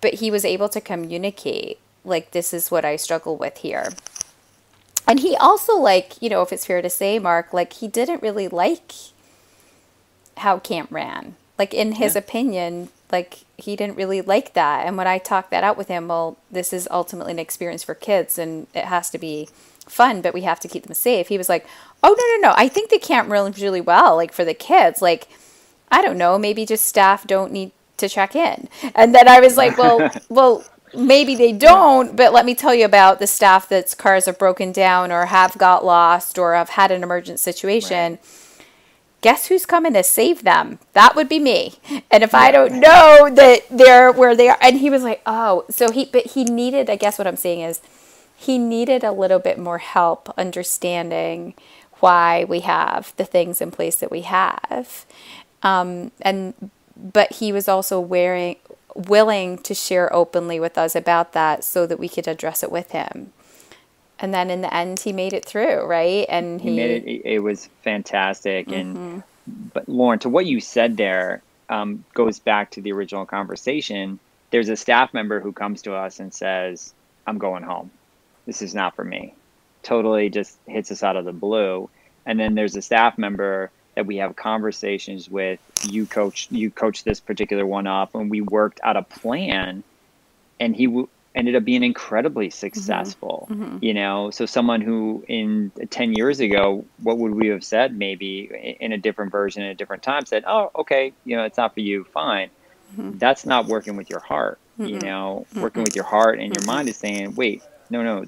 but 0.00 0.14
he 0.14 0.30
was 0.30 0.44
able 0.44 0.68
to 0.68 0.80
communicate 0.80 1.78
like 2.04 2.30
this 2.32 2.52
is 2.52 2.70
what 2.70 2.84
I 2.84 2.96
struggle 2.96 3.36
with 3.36 3.58
here. 3.58 3.90
And 5.06 5.20
he 5.20 5.36
also 5.36 5.76
like, 5.76 6.20
you 6.20 6.28
know, 6.28 6.42
if 6.42 6.52
it's 6.52 6.66
fair 6.66 6.80
to 6.80 6.90
say, 6.90 7.18
Mark, 7.18 7.52
like 7.52 7.74
he 7.74 7.88
didn't 7.88 8.22
really 8.22 8.48
like 8.48 8.92
how 10.38 10.58
camp 10.58 10.90
ran. 10.92 11.34
Like 11.58 11.74
in 11.74 11.92
his 11.92 12.14
yeah. 12.14 12.20
opinion, 12.20 12.88
like 13.10 13.40
he 13.58 13.76
didn't 13.76 13.96
really 13.96 14.20
like 14.20 14.54
that. 14.54 14.86
And 14.86 14.96
when 14.96 15.06
I 15.06 15.18
talked 15.18 15.50
that 15.50 15.64
out 15.64 15.76
with 15.76 15.88
him, 15.88 16.08
well, 16.08 16.38
this 16.50 16.72
is 16.72 16.88
ultimately 16.90 17.32
an 17.32 17.38
experience 17.38 17.82
for 17.82 17.94
kids 17.94 18.38
and 18.38 18.68
it 18.74 18.84
has 18.84 19.10
to 19.10 19.18
be 19.18 19.48
fun, 19.92 20.22
but 20.22 20.34
we 20.34 20.42
have 20.42 20.60
to 20.60 20.68
keep 20.68 20.84
them 20.84 20.94
safe. 20.94 21.28
He 21.28 21.38
was 21.38 21.48
like, 21.48 21.66
"Oh 22.02 22.14
no, 22.18 22.48
no, 22.48 22.48
no! 22.48 22.54
I 22.56 22.68
think 22.68 22.90
the 22.90 22.98
camp 22.98 23.30
runs 23.30 23.62
really 23.62 23.80
well. 23.80 24.16
Like 24.16 24.32
for 24.32 24.44
the 24.44 24.54
kids, 24.54 25.02
like 25.02 25.28
I 25.90 26.02
don't 26.02 26.18
know, 26.18 26.38
maybe 26.38 26.66
just 26.66 26.84
staff 26.86 27.26
don't 27.26 27.52
need 27.52 27.72
to 27.98 28.08
check 28.08 28.34
in." 28.34 28.68
And 28.94 29.14
then 29.14 29.28
I 29.28 29.40
was 29.40 29.56
like, 29.56 29.78
"Well, 29.78 30.10
well, 30.28 30.64
maybe 30.94 31.34
they 31.34 31.52
don't, 31.52 32.16
but 32.16 32.32
let 32.32 32.44
me 32.44 32.54
tell 32.54 32.74
you 32.74 32.84
about 32.84 33.18
the 33.18 33.26
staff 33.26 33.68
that's 33.68 33.94
cars 33.94 34.26
have 34.26 34.38
broken 34.38 34.72
down 34.72 35.12
or 35.12 35.26
have 35.26 35.56
got 35.58 35.84
lost 35.84 36.38
or 36.38 36.54
have 36.54 36.70
had 36.70 36.90
an 36.90 37.02
emergent 37.02 37.40
situation. 37.40 38.12
Right. 38.12 38.20
Guess 39.20 39.46
who's 39.46 39.66
coming 39.66 39.92
to 39.92 40.02
save 40.02 40.42
them? 40.42 40.80
That 40.94 41.14
would 41.14 41.28
be 41.28 41.38
me. 41.38 41.74
And 42.10 42.24
if 42.24 42.34
I 42.34 42.50
don't 42.50 42.80
know 42.80 43.30
that 43.32 43.60
they're 43.70 44.10
where 44.10 44.34
they 44.34 44.48
are, 44.48 44.58
and 44.60 44.78
he 44.78 44.90
was 44.90 45.04
like, 45.04 45.22
oh, 45.26 45.64
so 45.70 45.92
he, 45.92 46.06
but 46.06 46.26
he 46.26 46.42
needed, 46.44 46.90
I 46.90 46.96
guess 46.96 47.18
what 47.18 47.28
I'm 47.28 47.36
saying 47.36 47.60
is, 47.60 47.80
he 48.42 48.58
needed 48.58 49.04
a 49.04 49.12
little 49.12 49.38
bit 49.38 49.56
more 49.56 49.78
help 49.78 50.28
understanding 50.36 51.54
why 52.00 52.42
we 52.44 52.60
have 52.60 53.14
the 53.16 53.24
things 53.24 53.60
in 53.60 53.70
place 53.70 53.94
that 53.96 54.10
we 54.10 54.22
have. 54.22 55.06
Um, 55.62 56.10
and, 56.20 56.70
but 56.96 57.34
he 57.34 57.52
was 57.52 57.68
also 57.68 58.00
wearing, 58.00 58.56
willing 58.96 59.58
to 59.58 59.74
share 59.74 60.12
openly 60.12 60.58
with 60.58 60.76
us 60.76 60.96
about 60.96 61.34
that 61.34 61.62
so 61.62 61.86
that 61.86 62.00
we 62.00 62.08
could 62.08 62.26
address 62.26 62.64
it 62.64 62.72
with 62.72 62.90
him. 62.90 63.32
And 64.18 64.34
then 64.34 64.50
in 64.50 64.60
the 64.60 64.74
end, 64.74 64.98
he 65.00 65.12
made 65.12 65.32
it 65.32 65.44
through, 65.44 65.84
right? 65.84 66.26
And 66.28 66.60
he, 66.60 66.70
he 66.70 66.76
made 66.76 67.04
it. 67.04 67.22
It 67.24 67.38
was 67.40 67.68
fantastic. 67.82 68.66
Mm-hmm. 68.66 68.74
And 68.74 69.22
but 69.72 69.88
Lauren, 69.88 70.18
to 70.20 70.28
what 70.28 70.46
you 70.46 70.60
said 70.60 70.96
there, 70.96 71.42
um, 71.68 72.04
goes 72.14 72.40
back 72.40 72.70
to 72.72 72.80
the 72.80 72.92
original 72.92 73.24
conversation. 73.24 74.18
There's 74.50 74.68
a 74.68 74.76
staff 74.76 75.14
member 75.14 75.38
who 75.40 75.52
comes 75.52 75.82
to 75.82 75.94
us 75.94 76.20
and 76.20 76.32
says, 76.34 76.92
"I'm 77.26 77.38
going 77.38 77.62
home. 77.62 77.90
This 78.46 78.62
is 78.62 78.74
not 78.74 78.94
for 78.96 79.04
me." 79.04 79.34
Totally, 79.82 80.30
just 80.30 80.58
hits 80.66 80.90
us 80.90 81.02
out 81.02 81.16
of 81.16 81.24
the 81.24 81.32
blue. 81.32 81.90
And 82.24 82.38
then 82.38 82.54
there's 82.54 82.76
a 82.76 82.82
staff 82.82 83.18
member 83.18 83.70
that 83.94 84.06
we 84.06 84.16
have 84.16 84.36
conversations 84.36 85.28
with 85.28 85.60
you 85.88 86.06
coach 86.06 86.48
you 86.50 86.70
coach 86.70 87.04
this 87.04 87.20
particular 87.20 87.66
one 87.66 87.86
up 87.86 88.14
and 88.14 88.30
we 88.30 88.40
worked 88.40 88.80
out 88.82 88.96
a 88.96 89.02
plan 89.02 89.82
and 90.60 90.74
he 90.74 90.86
w- 90.86 91.08
ended 91.34 91.56
up 91.56 91.64
being 91.64 91.82
incredibly 91.82 92.48
mm-hmm. 92.48 92.52
successful 92.52 93.48
mm-hmm. 93.50 93.64
Mm-hmm. 93.64 93.84
you 93.84 93.94
know 93.94 94.30
so 94.30 94.46
someone 94.46 94.80
who 94.80 95.24
in 95.28 95.70
10 95.90 96.14
years 96.14 96.40
ago 96.40 96.84
what 97.02 97.18
would 97.18 97.34
we 97.34 97.48
have 97.48 97.64
said 97.64 97.96
maybe 97.96 98.76
in 98.80 98.92
a 98.92 98.98
different 98.98 99.30
version 99.32 99.62
at 99.62 99.70
a 99.70 99.74
different 99.74 100.02
time 100.02 100.24
said 100.24 100.44
oh 100.46 100.70
okay 100.76 101.12
you 101.24 101.36
know 101.36 101.44
it's 101.44 101.58
not 101.58 101.74
for 101.74 101.80
you 101.80 102.04
fine 102.04 102.48
mm-hmm. 102.92 103.18
that's 103.18 103.44
not 103.44 103.66
working 103.66 103.96
with 103.96 104.08
your 104.08 104.20
heart 104.20 104.58
you 104.78 104.98
know 105.00 105.46
working 105.56 105.82
with 105.82 105.94
your 105.94 106.04
heart 106.04 106.38
and 106.38 106.56
your 106.56 106.64
mind 106.66 106.88
is 106.88 106.96
saying 106.96 107.34
wait 107.34 107.62
no 107.92 108.02
no 108.02 108.24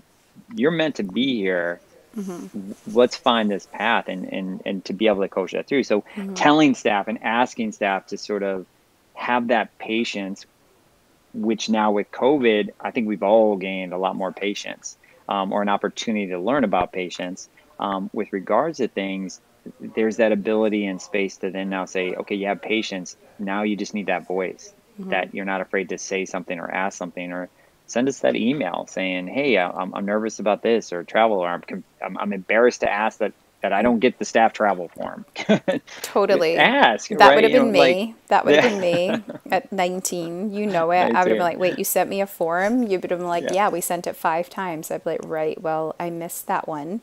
you're 0.54 0.70
meant 0.70 0.96
to 0.96 1.02
be 1.02 1.36
here 1.36 1.80
mm-hmm. 2.16 2.72
let's 2.92 3.16
find 3.16 3.50
this 3.50 3.66
path 3.66 4.08
and, 4.08 4.32
and, 4.32 4.62
and 4.64 4.84
to 4.84 4.92
be 4.92 5.06
able 5.06 5.22
to 5.22 5.28
coach 5.28 5.52
that 5.52 5.66
through. 5.66 5.84
So 5.84 6.02
mm-hmm. 6.02 6.34
telling 6.34 6.74
staff 6.74 7.08
and 7.08 7.22
asking 7.22 7.72
staff 7.72 8.06
to 8.06 8.18
sort 8.18 8.42
of 8.42 8.66
have 9.14 9.48
that 9.48 9.76
patience, 9.78 10.46
which 11.32 11.68
now 11.68 11.92
with 11.92 12.10
COVID, 12.10 12.70
I 12.80 12.90
think 12.90 13.08
we've 13.08 13.22
all 13.22 13.56
gained 13.56 13.92
a 13.92 13.98
lot 13.98 14.16
more 14.16 14.32
patience 14.32 14.96
um, 15.28 15.52
or 15.52 15.62
an 15.62 15.68
opportunity 15.68 16.28
to 16.28 16.38
learn 16.38 16.64
about 16.64 16.92
patience 16.92 17.48
um, 17.78 18.10
with 18.12 18.32
regards 18.32 18.78
to 18.78 18.88
things. 18.88 19.40
There's 19.80 20.18
that 20.18 20.32
ability 20.32 20.86
and 20.86 21.00
space 21.00 21.38
to 21.38 21.50
then 21.50 21.70
now 21.70 21.86
say, 21.86 22.14
okay, 22.14 22.34
you 22.34 22.46
have 22.46 22.60
patience. 22.60 23.16
Now 23.38 23.62
you 23.62 23.76
just 23.76 23.94
need 23.94 24.06
that 24.06 24.26
voice 24.26 24.72
mm-hmm. 25.00 25.10
that 25.10 25.34
you're 25.34 25.46
not 25.46 25.60
afraid 25.60 25.88
to 25.88 25.98
say 25.98 26.24
something 26.24 26.58
or 26.58 26.70
ask 26.70 26.98
something 26.98 27.32
or 27.32 27.48
send 27.86 28.08
us 28.08 28.20
that 28.20 28.36
email 28.36 28.86
saying, 28.88 29.28
"Hey, 29.28 29.58
I'm, 29.58 29.94
I'm 29.94 30.04
nervous 30.06 30.38
about 30.38 30.62
this 30.62 30.92
or 30.92 31.04
travel, 31.04 31.38
or 31.38 31.48
I'm, 31.48 31.84
I'm, 32.04 32.18
I'm 32.18 32.32
embarrassed 32.32 32.80
to 32.80 32.90
ask 32.90 33.18
that 33.18 33.32
that 33.62 33.72
I 33.72 33.80
don't 33.80 33.98
get 33.98 34.18
the 34.18 34.26
staff 34.26 34.52
travel 34.52 34.88
form. 34.88 35.24
totally. 36.02 36.58
Ask. 36.58 37.08
That 37.08 37.18
right? 37.18 37.34
would 37.34 37.44
have 37.44 37.52
been 37.52 37.72
know, 37.72 37.72
me. 37.72 38.04
like- 38.06 38.28
that 38.28 38.44
would 38.44 38.56
have 38.56 38.64
Yeah. 38.64 38.78
been 38.78 38.80
me 39.18 39.24
at 39.50 39.72
19. 39.72 40.52
You 40.52 40.66
know 40.66 40.90
it. 40.90 40.98
I 40.98 41.06
would 41.06 41.14
have 41.16 41.26
been 41.28 41.38
like, 41.38 41.56
wait, 41.58 41.78
you 41.78 41.84
sent 41.84 42.10
me 42.10 42.20
a 42.20 42.26
form? 42.26 42.82
You 42.82 42.98
would 43.00 43.10
have 43.10 43.20
been 43.20 43.26
like, 43.26 43.44
Yeah. 43.44 43.54
yeah, 43.54 43.68
we 43.70 43.80
sent 43.80 44.06
it 44.06 44.16
five 44.16 44.50
times. 44.50 44.90
I'd 44.90 45.02
be 45.04 45.10
like, 45.12 45.20
right, 45.24 45.58
well, 45.58 45.96
I 45.98 46.10
missed 46.10 46.46
that 46.46 46.68
one. 46.68 47.00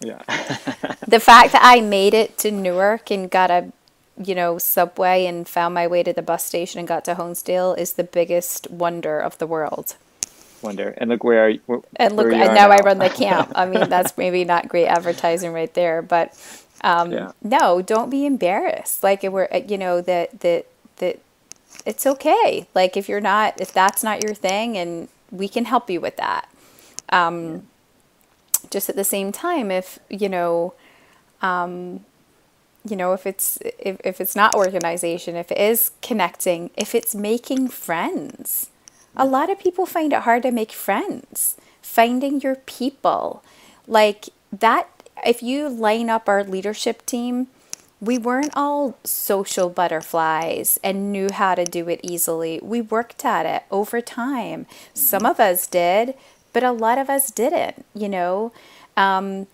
yeah. 0.00 0.22
the 1.06 1.20
fact 1.20 1.52
that 1.52 1.60
I 1.62 1.82
made 1.82 2.14
it 2.14 2.38
to 2.38 2.50
Newark 2.50 3.10
and 3.10 3.30
got 3.30 3.50
a, 3.50 3.70
you 4.16 4.34
know, 4.34 4.56
subway 4.56 5.26
and 5.26 5.46
found 5.46 5.74
my 5.74 5.86
way 5.86 6.02
to 6.02 6.14
the 6.14 6.22
bus 6.22 6.46
station 6.46 6.78
and 6.78 6.88
got 6.88 7.04
to 7.04 7.14
Honesdale 7.14 7.76
is 7.76 7.92
the 7.92 8.04
biggest 8.04 8.70
wonder 8.70 9.20
of 9.20 9.36
the 9.36 9.46
world. 9.46 9.96
Wonder. 10.62 10.94
And 10.98 11.10
look 11.10 11.24
where. 11.24 11.52
where 11.66 11.80
And 11.96 12.16
look, 12.16 12.26
where 12.26 12.32
you 12.32 12.42
and 12.42 12.50
are 12.50 12.54
now, 12.54 12.70
I 12.70 12.80
run 12.80 12.98
the 12.98 13.10
camp. 13.24 13.52
I 13.54 13.66
mean, 13.66 13.88
that's 13.88 14.16
maybe 14.18 14.44
not 14.44 14.68
great 14.68 14.86
advertising 14.86 15.52
right 15.52 15.72
there, 15.74 16.02
but 16.02 16.34
um, 16.82 17.12
Yeah. 17.12 17.32
no, 17.42 17.82
don't 17.82 18.10
be 18.10 18.26
embarrassed. 18.26 19.02
Like 19.02 19.22
we're, 19.22 19.48
uh, 19.52 19.60
you 19.66 19.78
know, 19.78 20.00
that 20.00 20.40
that 20.40 20.66
that 20.96 21.18
it's 21.86 22.06
okay. 22.06 22.66
Like 22.74 22.96
if 22.96 23.08
you're 23.08 23.20
not, 23.20 23.60
if 23.60 23.72
that's 23.72 24.02
not 24.02 24.22
your 24.22 24.34
thing, 24.34 24.76
and 24.76 25.08
we 25.30 25.48
can 25.48 25.64
help 25.66 25.90
you 25.90 26.00
with 26.00 26.16
that. 26.16 26.48
Um, 27.10 27.66
just 28.70 28.88
at 28.88 28.96
the 28.96 29.04
same 29.04 29.32
time, 29.32 29.70
if 29.70 29.98
you 30.08 30.28
know, 30.28 30.74
um, 31.42 32.04
you 32.84 32.96
know, 32.96 33.12
if 33.12 33.26
it's 33.26 33.58
if, 33.62 34.00
if 34.04 34.20
it's 34.20 34.36
not 34.36 34.54
organization, 34.54 35.36
if 35.36 35.50
it 35.50 35.58
is 35.58 35.90
connecting, 36.02 36.70
if 36.76 36.94
it's 36.94 37.14
making 37.14 37.68
friends. 37.68 38.70
A 39.20 39.26
lot 39.26 39.50
of 39.50 39.58
people 39.58 39.84
find 39.84 40.14
it 40.14 40.22
hard 40.22 40.42
to 40.44 40.50
make 40.50 40.72
friends. 40.72 41.58
Finding 41.82 42.40
your 42.40 42.56
people. 42.56 43.44
Like 43.86 44.30
that 44.50 44.88
if 45.26 45.42
you 45.42 45.68
line 45.68 46.08
up 46.08 46.26
our 46.26 46.42
leadership 46.42 47.04
team, 47.04 47.48
we 48.00 48.16
weren't 48.16 48.52
all 48.56 48.96
social 49.04 49.68
butterflies 49.68 50.80
and 50.82 51.12
knew 51.12 51.28
how 51.30 51.54
to 51.54 51.66
do 51.66 51.86
it 51.90 52.00
easily. 52.02 52.58
We 52.62 52.80
worked 52.80 53.26
at 53.26 53.44
it 53.44 53.64
over 53.70 54.00
time. 54.00 54.66
Some 54.94 55.26
of 55.26 55.38
us 55.38 55.66
did, 55.66 56.14
but 56.54 56.62
a 56.62 56.72
lot 56.72 56.96
of 56.96 57.10
us 57.10 57.30
didn't, 57.30 57.84
you 57.94 58.08
know. 58.08 58.52
Um, 58.96 59.48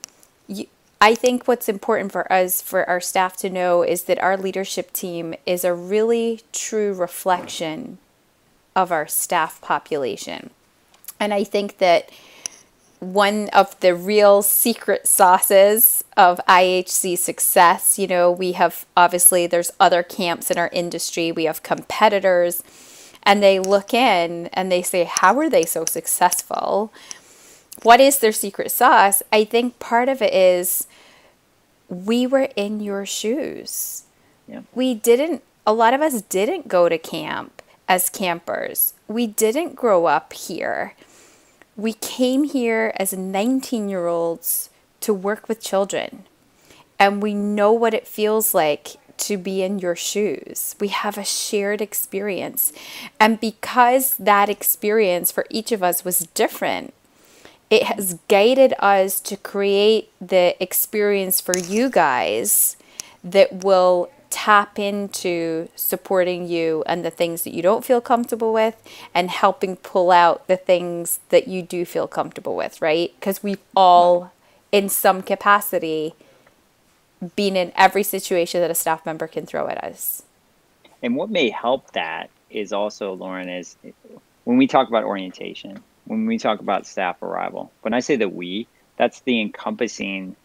you, 0.46 0.66
I 1.00 1.16
think 1.16 1.48
what's 1.48 1.68
important 1.68 2.12
for 2.12 2.32
us, 2.32 2.62
for 2.62 2.88
our 2.88 3.00
staff 3.00 3.36
to 3.38 3.50
know, 3.50 3.82
is 3.82 4.04
that 4.04 4.22
our 4.22 4.36
leadership 4.36 4.92
team 4.92 5.34
is 5.44 5.64
a 5.64 5.74
really 5.74 6.42
true 6.52 6.94
reflection 6.94 7.98
of 8.76 8.92
our 8.92 9.08
staff 9.08 9.60
population. 9.62 10.50
And 11.18 11.32
I 11.34 11.42
think 11.42 11.78
that 11.78 12.10
one 13.00 13.48
of 13.48 13.78
the 13.80 13.94
real 13.94 14.42
secret 14.42 15.06
sauces 15.06 16.04
of 16.16 16.40
IHC 16.48 17.18
success, 17.18 17.98
you 17.98 18.06
know, 18.06 18.30
we 18.30 18.52
have 18.52 18.86
obviously 18.96 19.46
there's 19.46 19.72
other 19.80 20.02
camps 20.02 20.50
in 20.50 20.58
our 20.58 20.70
industry, 20.72 21.32
we 21.32 21.44
have 21.44 21.62
competitors, 21.62 22.62
and 23.22 23.42
they 23.42 23.58
look 23.58 23.92
in 23.92 24.46
and 24.52 24.70
they 24.70 24.82
say, 24.82 25.04
How 25.04 25.38
are 25.38 25.50
they 25.50 25.64
so 25.64 25.84
successful? 25.84 26.92
What 27.82 28.00
is 28.00 28.18
their 28.18 28.32
secret 28.32 28.70
sauce? 28.70 29.22
I 29.32 29.44
think 29.44 29.78
part 29.78 30.08
of 30.08 30.22
it 30.22 30.32
is 30.32 30.86
we 31.88 32.26
were 32.26 32.48
in 32.56 32.80
your 32.80 33.04
shoes. 33.04 34.04
Yeah. 34.48 34.62
We 34.74 34.94
didn't, 34.94 35.42
a 35.66 35.72
lot 35.72 35.92
of 35.92 36.00
us 36.00 36.22
didn't 36.22 36.68
go 36.68 36.88
to 36.88 36.98
camp 36.98 37.55
as 37.88 38.10
campers. 38.10 38.94
We 39.08 39.26
didn't 39.26 39.76
grow 39.76 40.06
up 40.06 40.32
here. 40.32 40.94
We 41.76 41.92
came 41.92 42.44
here 42.44 42.92
as 42.96 43.12
19 43.12 43.88
year 43.88 44.06
olds 44.06 44.70
to 45.00 45.14
work 45.14 45.48
with 45.48 45.60
children. 45.60 46.24
And 46.98 47.22
we 47.22 47.34
know 47.34 47.72
what 47.72 47.94
it 47.94 48.08
feels 48.08 48.54
like 48.54 48.96
to 49.18 49.36
be 49.36 49.62
in 49.62 49.78
your 49.78 49.96
shoes. 49.96 50.74
We 50.80 50.88
have 50.88 51.18
a 51.18 51.24
shared 51.24 51.80
experience. 51.80 52.72
And 53.20 53.40
because 53.40 54.16
that 54.16 54.48
experience 54.48 55.30
for 55.30 55.46
each 55.50 55.72
of 55.72 55.82
us 55.82 56.04
was 56.04 56.20
different, 56.34 56.92
it 57.68 57.84
has 57.84 58.18
guided 58.28 58.74
us 58.78 59.20
to 59.20 59.36
create 59.36 60.10
the 60.20 60.60
experience 60.62 61.40
for 61.40 61.56
you 61.56 61.90
guys 61.90 62.76
that 63.24 63.64
will 63.64 64.10
tap 64.36 64.78
into 64.78 65.66
supporting 65.76 66.46
you 66.46 66.84
and 66.86 67.02
the 67.02 67.10
things 67.10 67.42
that 67.42 67.54
you 67.54 67.62
don't 67.62 67.86
feel 67.86 68.02
comfortable 68.02 68.52
with 68.52 68.76
and 69.14 69.30
helping 69.30 69.76
pull 69.76 70.10
out 70.10 70.46
the 70.46 70.58
things 70.58 71.20
that 71.30 71.48
you 71.48 71.62
do 71.62 71.86
feel 71.86 72.06
comfortable 72.06 72.54
with, 72.54 72.82
right? 72.82 73.14
Because 73.18 73.42
we've 73.42 73.62
all, 73.74 74.30
in 74.70 74.90
some 74.90 75.22
capacity, 75.22 76.14
been 77.34 77.56
in 77.56 77.72
every 77.76 78.02
situation 78.02 78.60
that 78.60 78.70
a 78.70 78.74
staff 78.74 79.06
member 79.06 79.26
can 79.26 79.46
throw 79.46 79.68
at 79.68 79.82
us. 79.82 80.22
And 81.02 81.16
what 81.16 81.30
may 81.30 81.48
help 81.48 81.92
that 81.92 82.28
is 82.50 82.74
also, 82.74 83.14
Lauren, 83.14 83.48
is 83.48 83.78
when 84.44 84.58
we 84.58 84.66
talk 84.66 84.88
about 84.88 85.04
orientation, 85.04 85.82
when 86.04 86.26
we 86.26 86.36
talk 86.36 86.60
about 86.60 86.86
staff 86.86 87.22
arrival, 87.22 87.72
when 87.80 87.94
I 87.94 88.00
say 88.00 88.16
that 88.16 88.34
we, 88.34 88.66
that's 88.98 89.20
the 89.20 89.40
encompassing 89.40 90.36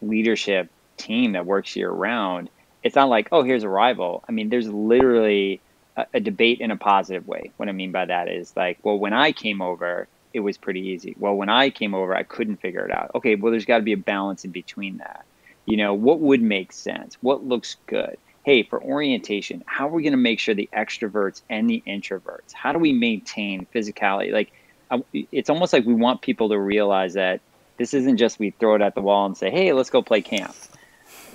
leadership 0.00 0.70
team 0.96 1.32
that 1.32 1.44
works 1.44 1.76
year 1.76 1.90
round. 1.90 2.48
It's 2.84 2.94
not 2.94 3.08
like, 3.08 3.28
oh, 3.32 3.42
here's 3.42 3.64
a 3.64 3.68
rival. 3.68 4.22
I 4.28 4.32
mean, 4.32 4.50
there's 4.50 4.68
literally 4.68 5.60
a, 5.96 6.06
a 6.14 6.20
debate 6.20 6.60
in 6.60 6.70
a 6.70 6.76
positive 6.76 7.26
way. 7.26 7.50
What 7.56 7.68
I 7.68 7.72
mean 7.72 7.90
by 7.92 8.04
that 8.04 8.28
is 8.28 8.52
like, 8.56 8.78
well, 8.82 8.98
when 8.98 9.12
I 9.14 9.32
came 9.32 9.62
over, 9.62 10.06
it 10.34 10.40
was 10.40 10.58
pretty 10.58 10.80
easy. 10.88 11.16
Well, 11.18 11.34
when 11.34 11.48
I 11.48 11.70
came 11.70 11.94
over, 11.94 12.14
I 12.14 12.22
couldn't 12.24 12.56
figure 12.56 12.84
it 12.84 12.92
out. 12.92 13.12
Okay, 13.14 13.36
well, 13.36 13.50
there's 13.50 13.64
got 13.64 13.78
to 13.78 13.84
be 13.84 13.92
a 13.92 13.96
balance 13.96 14.44
in 14.44 14.50
between 14.50 14.98
that. 14.98 15.24
You 15.64 15.78
know, 15.78 15.94
what 15.94 16.20
would 16.20 16.42
make 16.42 16.72
sense? 16.72 17.16
What 17.22 17.44
looks 17.44 17.76
good? 17.86 18.18
Hey, 18.44 18.62
for 18.62 18.82
orientation, 18.82 19.64
how 19.64 19.88
are 19.88 19.92
we 19.92 20.02
going 20.02 20.12
to 20.12 20.18
make 20.18 20.38
sure 20.38 20.54
the 20.54 20.68
extroverts 20.76 21.40
and 21.48 21.70
the 21.70 21.82
introverts? 21.86 22.52
How 22.52 22.72
do 22.72 22.78
we 22.78 22.92
maintain 22.92 23.66
physicality? 23.74 24.30
Like, 24.32 24.52
I- 24.90 25.26
it's 25.32 25.48
almost 25.48 25.72
like 25.72 25.86
we 25.86 25.94
want 25.94 26.20
people 26.20 26.50
to 26.50 26.58
realize 26.58 27.14
that 27.14 27.40
this 27.78 27.94
isn't 27.94 28.18
just 28.18 28.38
we 28.38 28.50
throw 28.50 28.74
it 28.74 28.82
at 28.82 28.94
the 28.94 29.00
wall 29.00 29.24
and 29.24 29.36
say, 29.36 29.50
hey, 29.50 29.72
let's 29.72 29.88
go 29.88 30.02
play 30.02 30.20
camp, 30.20 30.54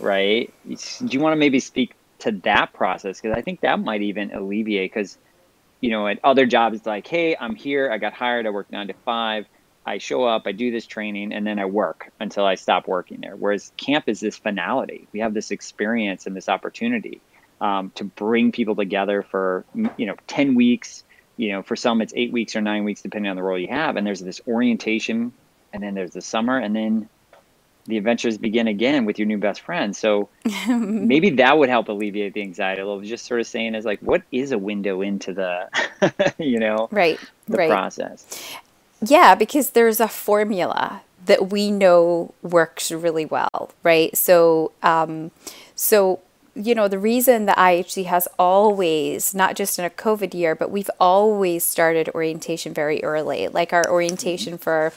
right? 0.02 0.54
Do 0.68 0.78
you 1.10 1.20
want 1.20 1.34
to 1.34 1.38
maybe 1.38 1.60
speak 1.60 1.94
to 2.20 2.32
that 2.44 2.74
process? 2.74 3.20
Because 3.20 3.38
I 3.38 3.42
think 3.42 3.62
that 3.62 3.80
might 3.80 4.02
even 4.02 4.32
alleviate, 4.32 4.94
because, 4.94 5.18
you 5.82 5.90
know, 5.90 6.08
at 6.08 6.20
other 6.24 6.46
jobs, 6.46 6.78
it's 6.78 6.86
like, 6.86 7.08
hey, 7.08 7.36
I'm 7.40 7.56
here, 7.56 7.92
I 7.92 7.98
got 7.98 8.14
hired, 8.14 8.46
I 8.46 8.50
work 8.50 8.72
nine 8.72 8.88
to 8.88 8.94
five. 9.06 9.46
I 9.86 9.98
show 9.98 10.24
up, 10.24 10.44
I 10.46 10.52
do 10.52 10.70
this 10.70 10.86
training, 10.86 11.34
and 11.34 11.48
then 11.48 11.58
I 11.58 11.66
work 11.66 12.12
until 12.20 12.46
I 12.46 12.56
stop 12.56 12.88
working 12.88 13.22
there. 13.22 13.36
Whereas 13.36 13.72
camp 13.78 14.08
is 14.08 14.20
this 14.20 14.38
finality. 14.38 15.08
We 15.14 15.22
have 15.22 15.34
this 15.34 15.50
experience 15.50 16.28
and 16.28 16.36
this 16.36 16.48
opportunity 16.48 17.22
um, 17.60 17.92
to 17.96 18.04
bring 18.04 18.52
people 18.52 18.76
together 18.76 19.24
for 19.24 19.66
you 19.74 20.06
know 20.06 20.16
ten 20.28 20.54
weeks. 20.54 21.04
You 21.38 21.54
know, 21.54 21.64
for 21.64 21.76
some 21.76 22.02
it's 22.02 22.14
eight 22.16 22.32
weeks 22.32 22.56
or 22.56 22.62
nine 22.62 22.84
weeks, 22.84 23.02
depending 23.02 23.30
on 23.30 23.36
the 23.36 23.42
role 23.42 23.58
you 23.58 23.70
have. 23.70 23.96
And 23.96 24.06
there's 24.06 24.20
this 24.20 24.42
orientation, 24.48 25.32
and 25.74 25.82
then 25.82 25.96
there's 25.96 26.12
the 26.12 26.22
summer, 26.22 26.58
and 26.58 26.76
then 26.76 27.10
the 27.90 27.98
adventures 27.98 28.38
begin 28.38 28.68
again 28.68 29.06
with 29.06 29.20
your 29.20 29.26
new 29.26 29.38
best 29.38 29.62
friend. 29.62 29.96
So 29.96 30.30
maybe 30.68 31.32
that 31.32 31.58
would 31.58 31.70
help 31.70 31.90
alleviate 31.90 32.34
the 32.34 32.42
anxiety 32.42 32.82
a 32.82 32.88
little. 32.88 33.02
Just 33.02 33.26
sort 33.26 33.40
of 33.42 33.48
saying 33.48 33.76
is 33.76 33.84
like, 33.86 34.00
what 34.00 34.22
is 34.32 34.52
a 34.52 34.58
window 34.58 35.02
into 35.02 35.34
the, 35.34 36.34
you 36.38 36.60
know, 36.60 36.88
Right, 36.92 37.20
the 37.48 37.58
right. 37.58 37.70
process. 37.70 38.26
Yeah, 39.06 39.36
because 39.36 39.72
there's 39.72 40.00
a 40.00 40.08
formula 40.08 41.02
that 41.26 41.50
we 41.50 41.72
know 41.72 42.34
works 42.42 42.92
really 42.92 43.26
well, 43.26 43.72
right? 43.84 44.16
So, 44.16 44.72
um, 44.84 45.32
so 45.76 46.20
you 46.56 46.76
know, 46.76 46.88
the 46.88 47.00
reason 47.00 47.46
the 47.46 47.54
IHC 47.54 48.06
has 48.06 48.28
always, 48.38 49.34
not 49.34 49.56
just 49.56 49.80
in 49.80 49.86
a 49.86 49.90
COVID 49.90 50.34
year, 50.34 50.56
but 50.56 50.72
we've 50.72 50.90
always 51.00 51.64
started 51.64 52.10
orientation 52.10 52.74
very 52.74 53.02
early. 53.04 53.48
Like 53.48 53.72
our 53.72 53.90
orientation 53.90 54.58
for, 54.58 54.92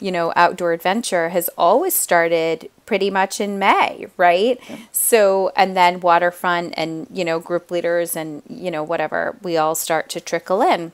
you 0.00 0.12
know, 0.12 0.32
outdoor 0.36 0.72
adventure 0.72 1.30
has 1.30 1.48
always 1.56 1.94
started 1.94 2.70
pretty 2.86 3.10
much 3.10 3.40
in 3.40 3.58
May, 3.58 4.06
right? 4.16 4.60
So, 4.92 5.52
and 5.56 5.76
then 5.76 6.00
waterfront 6.00 6.74
and, 6.76 7.06
you 7.10 7.24
know, 7.24 7.40
group 7.40 7.70
leaders 7.70 8.14
and, 8.16 8.42
you 8.48 8.70
know, 8.70 8.82
whatever, 8.82 9.36
we 9.42 9.56
all 9.56 9.74
start 9.74 10.08
to 10.10 10.20
trickle 10.20 10.60
in. 10.60 10.92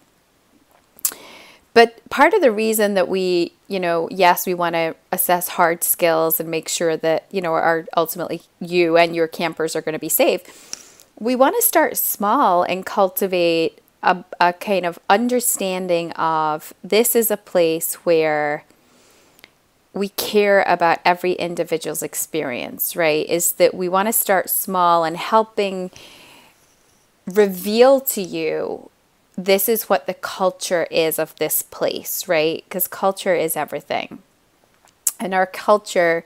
But 1.72 2.08
part 2.10 2.34
of 2.34 2.40
the 2.40 2.50
reason 2.50 2.94
that 2.94 3.08
we, 3.08 3.52
you 3.68 3.78
know, 3.78 4.08
yes, 4.10 4.46
we 4.46 4.54
want 4.54 4.74
to 4.74 4.96
assess 5.12 5.48
hard 5.48 5.84
skills 5.84 6.40
and 6.40 6.50
make 6.50 6.68
sure 6.68 6.96
that, 6.96 7.26
you 7.30 7.40
know, 7.40 7.54
our 7.54 7.86
ultimately 7.96 8.42
you 8.60 8.96
and 8.96 9.14
your 9.14 9.28
campers 9.28 9.76
are 9.76 9.82
going 9.82 9.92
to 9.92 9.98
be 9.98 10.08
safe. 10.08 11.04
We 11.18 11.36
want 11.36 11.54
to 11.56 11.62
start 11.62 11.96
small 11.96 12.62
and 12.62 12.84
cultivate 12.84 13.80
a, 14.02 14.24
a 14.40 14.52
kind 14.54 14.84
of 14.86 14.98
understanding 15.08 16.12
of 16.12 16.72
this 16.82 17.14
is 17.14 17.30
a 17.30 17.36
place 17.36 17.94
where 17.96 18.64
we 19.92 20.10
care 20.10 20.62
about 20.66 20.98
every 21.04 21.32
individual's 21.32 22.02
experience, 22.02 22.94
right? 22.94 23.28
Is 23.28 23.52
that 23.52 23.74
we 23.74 23.88
want 23.88 24.06
to 24.08 24.12
start 24.12 24.48
small 24.48 25.04
and 25.04 25.16
helping 25.16 25.90
reveal 27.26 28.00
to 28.00 28.22
you 28.22 28.90
this 29.36 29.68
is 29.68 29.88
what 29.88 30.06
the 30.06 30.14
culture 30.14 30.86
is 30.90 31.18
of 31.18 31.34
this 31.36 31.62
place, 31.62 32.28
right? 32.28 32.62
Because 32.64 32.86
culture 32.86 33.34
is 33.34 33.56
everything. 33.56 34.18
And 35.18 35.34
our 35.34 35.46
culture, 35.46 36.24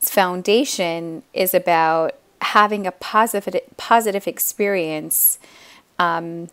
foundation 0.00 1.22
is 1.32 1.54
about 1.54 2.16
having 2.40 2.86
a 2.86 2.92
positive 2.92 3.60
positive 3.76 4.26
experience 4.26 5.38
um, 5.98 6.48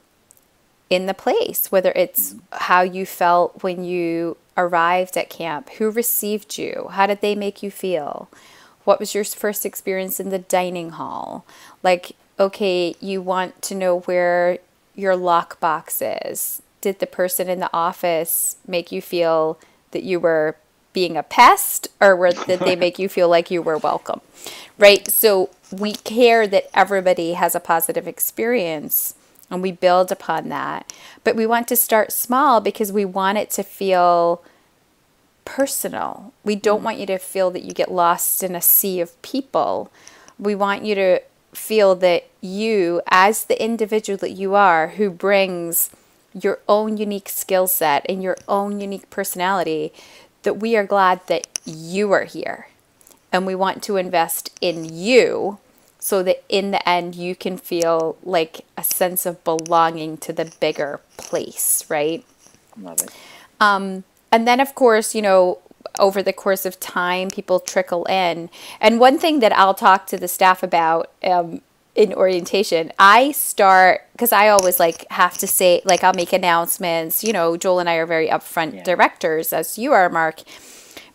in 0.89 1.05
the 1.05 1.13
place, 1.13 1.71
whether 1.71 1.91
it's 1.95 2.33
mm. 2.33 2.39
how 2.53 2.81
you 2.81 3.05
felt 3.05 3.63
when 3.63 3.83
you 3.83 4.37
arrived 4.57 5.17
at 5.17 5.29
camp, 5.29 5.69
who 5.71 5.89
received 5.89 6.57
you, 6.57 6.89
how 6.91 7.07
did 7.07 7.21
they 7.21 7.35
make 7.35 7.63
you 7.63 7.71
feel, 7.71 8.29
what 8.83 8.99
was 8.99 9.13
your 9.13 9.23
first 9.23 9.65
experience 9.65 10.19
in 10.19 10.29
the 10.29 10.39
dining 10.39 10.91
hall, 10.91 11.45
like 11.83 12.15
okay, 12.39 12.95
you 13.01 13.21
want 13.21 13.61
to 13.61 13.75
know 13.75 13.99
where 14.01 14.59
your 14.95 15.13
lockbox 15.13 16.01
is. 16.25 16.61
Did 16.81 16.99
the 16.99 17.07
person 17.07 17.49
in 17.49 17.59
the 17.59 17.69
office 17.73 18.55
make 18.65 18.91
you 18.91 19.01
feel 19.01 19.59
that 19.91 20.03
you 20.03 20.19
were 20.19 20.55
being 20.93 21.17
a 21.17 21.23
pest 21.23 21.89
or 21.99 22.15
were, 22.15 22.31
did 22.47 22.61
they 22.61 22.75
make 22.75 22.97
you 22.97 23.09
feel 23.09 23.27
like 23.27 23.51
you 23.51 23.61
were 23.61 23.77
welcome? 23.77 24.21
Right? 24.77 25.09
So 25.11 25.49
we 25.71 25.93
care 25.93 26.47
that 26.47 26.69
everybody 26.73 27.33
has 27.33 27.55
a 27.55 27.59
positive 27.59 28.07
experience 28.07 29.15
and 29.49 29.61
we 29.61 29.71
build 29.71 30.11
upon 30.11 30.49
that. 30.49 30.91
But 31.23 31.35
we 31.35 31.45
want 31.45 31.67
to 31.69 31.75
start 31.75 32.11
small 32.11 32.61
because 32.61 32.91
we 32.91 33.05
want 33.05 33.37
it 33.37 33.49
to 33.51 33.63
feel 33.63 34.43
personal. 35.45 36.33
We 36.43 36.55
don't 36.55 36.81
mm. 36.81 36.85
want 36.85 36.99
you 36.99 37.05
to 37.07 37.17
feel 37.17 37.49
that 37.51 37.63
you 37.63 37.73
get 37.73 37.91
lost 37.91 38.43
in 38.43 38.55
a 38.55 38.61
sea 38.61 38.99
of 38.99 39.19
people. 39.21 39.91
We 40.37 40.55
want 40.55 40.85
you 40.85 40.95
to 40.95 41.21
feel 41.53 41.95
that 41.95 42.27
you, 42.41 43.01
as 43.07 43.45
the 43.45 43.61
individual 43.61 44.17
that 44.17 44.31
you 44.31 44.53
are, 44.55 44.89
who 44.89 45.09
brings 45.09 45.89
your 46.33 46.59
own 46.69 46.97
unique 46.97 47.27
skill 47.27 47.67
set 47.67 48.05
and 48.07 48.21
your 48.21 48.37
own 48.47 48.79
unique 48.79 49.09
personality, 49.09 49.91
that 50.43 50.59
we 50.59 50.75
are 50.77 50.85
glad 50.85 51.25
that 51.27 51.47
you 51.65 52.11
are 52.11 52.25
here. 52.25 52.67
And 53.31 53.45
we 53.45 53.55
want 53.55 53.83
to 53.83 53.97
invest 53.97 54.57
in 54.61 54.85
you 54.85 55.57
so 55.99 56.23
that 56.23 56.43
in 56.49 56.71
the 56.71 56.87
end 56.87 57.15
you 57.15 57.35
can 57.35 57.57
feel 57.57 58.17
like 58.23 58.65
a 58.77 58.83
sense 58.83 59.25
of 59.25 59.43
belonging 59.43 60.17
to 60.17 60.33
the 60.33 60.51
bigger 60.59 61.01
place, 61.17 61.85
right? 61.89 62.25
Love 62.77 63.01
it. 63.01 63.11
Um, 63.59 64.03
and 64.31 64.47
then, 64.47 64.59
of 64.59 64.75
course, 64.75 65.13
you 65.13 65.21
know, 65.21 65.59
over 65.97 66.23
the 66.23 66.33
course 66.33 66.65
of 66.65 66.79
time, 66.79 67.29
people 67.29 67.59
trickle 67.59 68.05
in. 68.05 68.49
And 68.79 68.99
one 68.99 69.19
thing 69.19 69.39
that 69.39 69.51
I'll 69.51 69.73
talk 69.73 70.07
to 70.07 70.17
the 70.17 70.27
staff 70.27 70.63
about 70.63 71.11
um, 71.23 71.61
in 71.95 72.13
orientation, 72.13 72.91
I 72.97 73.31
start 73.31 74.07
because 74.13 74.31
I 74.31 74.49
always 74.49 74.79
like 74.79 75.05
have 75.11 75.37
to 75.39 75.47
say, 75.47 75.81
like, 75.83 76.03
I'll 76.03 76.13
make 76.13 76.31
announcements. 76.31 77.23
You 77.23 77.33
know, 77.33 77.57
Joel 77.57 77.79
and 77.79 77.89
I 77.89 77.95
are 77.95 78.05
very 78.05 78.27
upfront 78.29 78.75
yeah. 78.75 78.83
directors, 78.83 79.51
as 79.51 79.77
you 79.77 79.91
are, 79.93 80.09
Mark. 80.09 80.41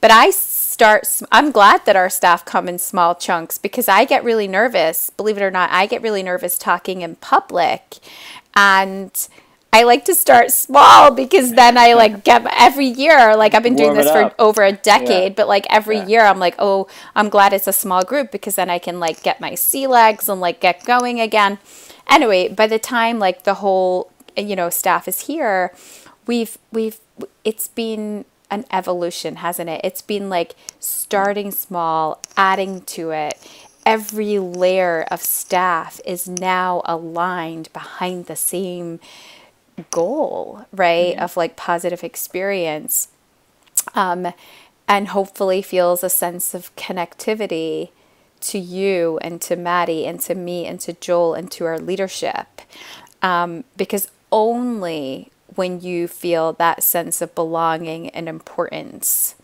But 0.00 0.10
I 0.10 0.30
start, 0.74 1.22
I'm 1.30 1.52
glad 1.52 1.86
that 1.86 1.94
our 1.94 2.10
staff 2.10 2.44
come 2.44 2.68
in 2.68 2.80
small 2.80 3.14
chunks 3.14 3.58
because 3.58 3.88
I 3.88 4.04
get 4.04 4.24
really 4.24 4.48
nervous. 4.48 5.08
Believe 5.10 5.38
it 5.38 5.42
or 5.42 5.50
not, 5.50 5.70
I 5.70 5.86
get 5.86 6.02
really 6.02 6.22
nervous 6.22 6.58
talking 6.58 7.02
in 7.02 7.14
public. 7.16 7.98
And 8.56 9.12
I 9.72 9.84
like 9.84 10.04
to 10.06 10.16
start 10.16 10.50
small 10.50 11.12
because 11.12 11.52
then 11.52 11.78
I 11.78 11.94
like 11.94 12.24
get 12.24 12.44
every 12.58 12.86
year. 12.86 13.36
Like 13.36 13.54
I've 13.54 13.62
been 13.62 13.76
doing 13.76 13.94
this 13.94 14.10
for 14.10 14.34
over 14.38 14.64
a 14.64 14.72
decade, 14.72 15.32
yeah. 15.32 15.36
but 15.36 15.46
like 15.46 15.64
every 15.70 15.98
yeah. 15.98 16.06
year 16.06 16.20
I'm 16.22 16.40
like, 16.40 16.56
oh, 16.58 16.88
I'm 17.14 17.28
glad 17.28 17.52
it's 17.52 17.68
a 17.68 17.72
small 17.72 18.02
group 18.02 18.32
because 18.32 18.56
then 18.56 18.68
I 18.68 18.80
can 18.80 18.98
like 18.98 19.22
get 19.22 19.40
my 19.40 19.54
sea 19.54 19.86
legs 19.86 20.28
and 20.28 20.40
like 20.40 20.60
get 20.60 20.84
going 20.84 21.20
again. 21.20 21.58
Anyway, 22.10 22.48
by 22.48 22.66
the 22.66 22.80
time 22.80 23.20
like 23.20 23.44
the 23.44 23.54
whole 23.54 24.10
you 24.36 24.56
know 24.56 24.70
staff 24.70 25.06
is 25.06 25.26
here, 25.28 25.72
we've 26.26 26.58
we've 26.72 26.98
it's 27.44 27.68
been 27.68 28.24
an 28.54 28.64
evolution, 28.72 29.36
hasn't 29.36 29.68
it? 29.68 29.80
It's 29.84 30.02
been 30.02 30.28
like 30.28 30.54
starting 30.80 31.50
small, 31.50 32.20
adding 32.36 32.82
to 32.82 33.10
it 33.10 33.38
every 33.86 34.38
layer 34.38 35.06
of 35.10 35.22
staff 35.22 36.00
is 36.04 36.28
now 36.28 36.82
aligned 36.84 37.72
behind 37.72 38.26
the 38.26 38.36
same 38.36 39.00
goal, 39.90 40.66
right? 40.72 41.18
Of 41.18 41.36
like 41.36 41.56
positive 41.56 42.04
experience. 42.04 43.08
Um, 43.94 44.32
and 44.86 45.08
hopefully 45.08 45.62
feels 45.62 46.04
a 46.04 46.10
sense 46.10 46.54
of 46.54 46.74
connectivity 46.76 47.90
to 48.40 48.58
you 48.58 49.18
and 49.22 49.40
to 49.42 49.56
Maddie 49.56 50.06
and 50.06 50.20
to 50.20 50.34
me 50.34 50.66
and 50.66 50.78
to 50.80 50.92
Joel 50.94 51.34
and 51.34 51.50
to 51.52 51.64
our 51.64 51.78
leadership. 51.78 52.46
Um, 53.22 53.64
because 53.76 54.08
only 54.30 55.30
when 55.54 55.80
you 55.80 56.08
feel 56.08 56.52
that 56.54 56.82
sense 56.82 57.20
of 57.20 57.34
belonging 57.34 58.08
and 58.10 58.28
importance 58.28 59.34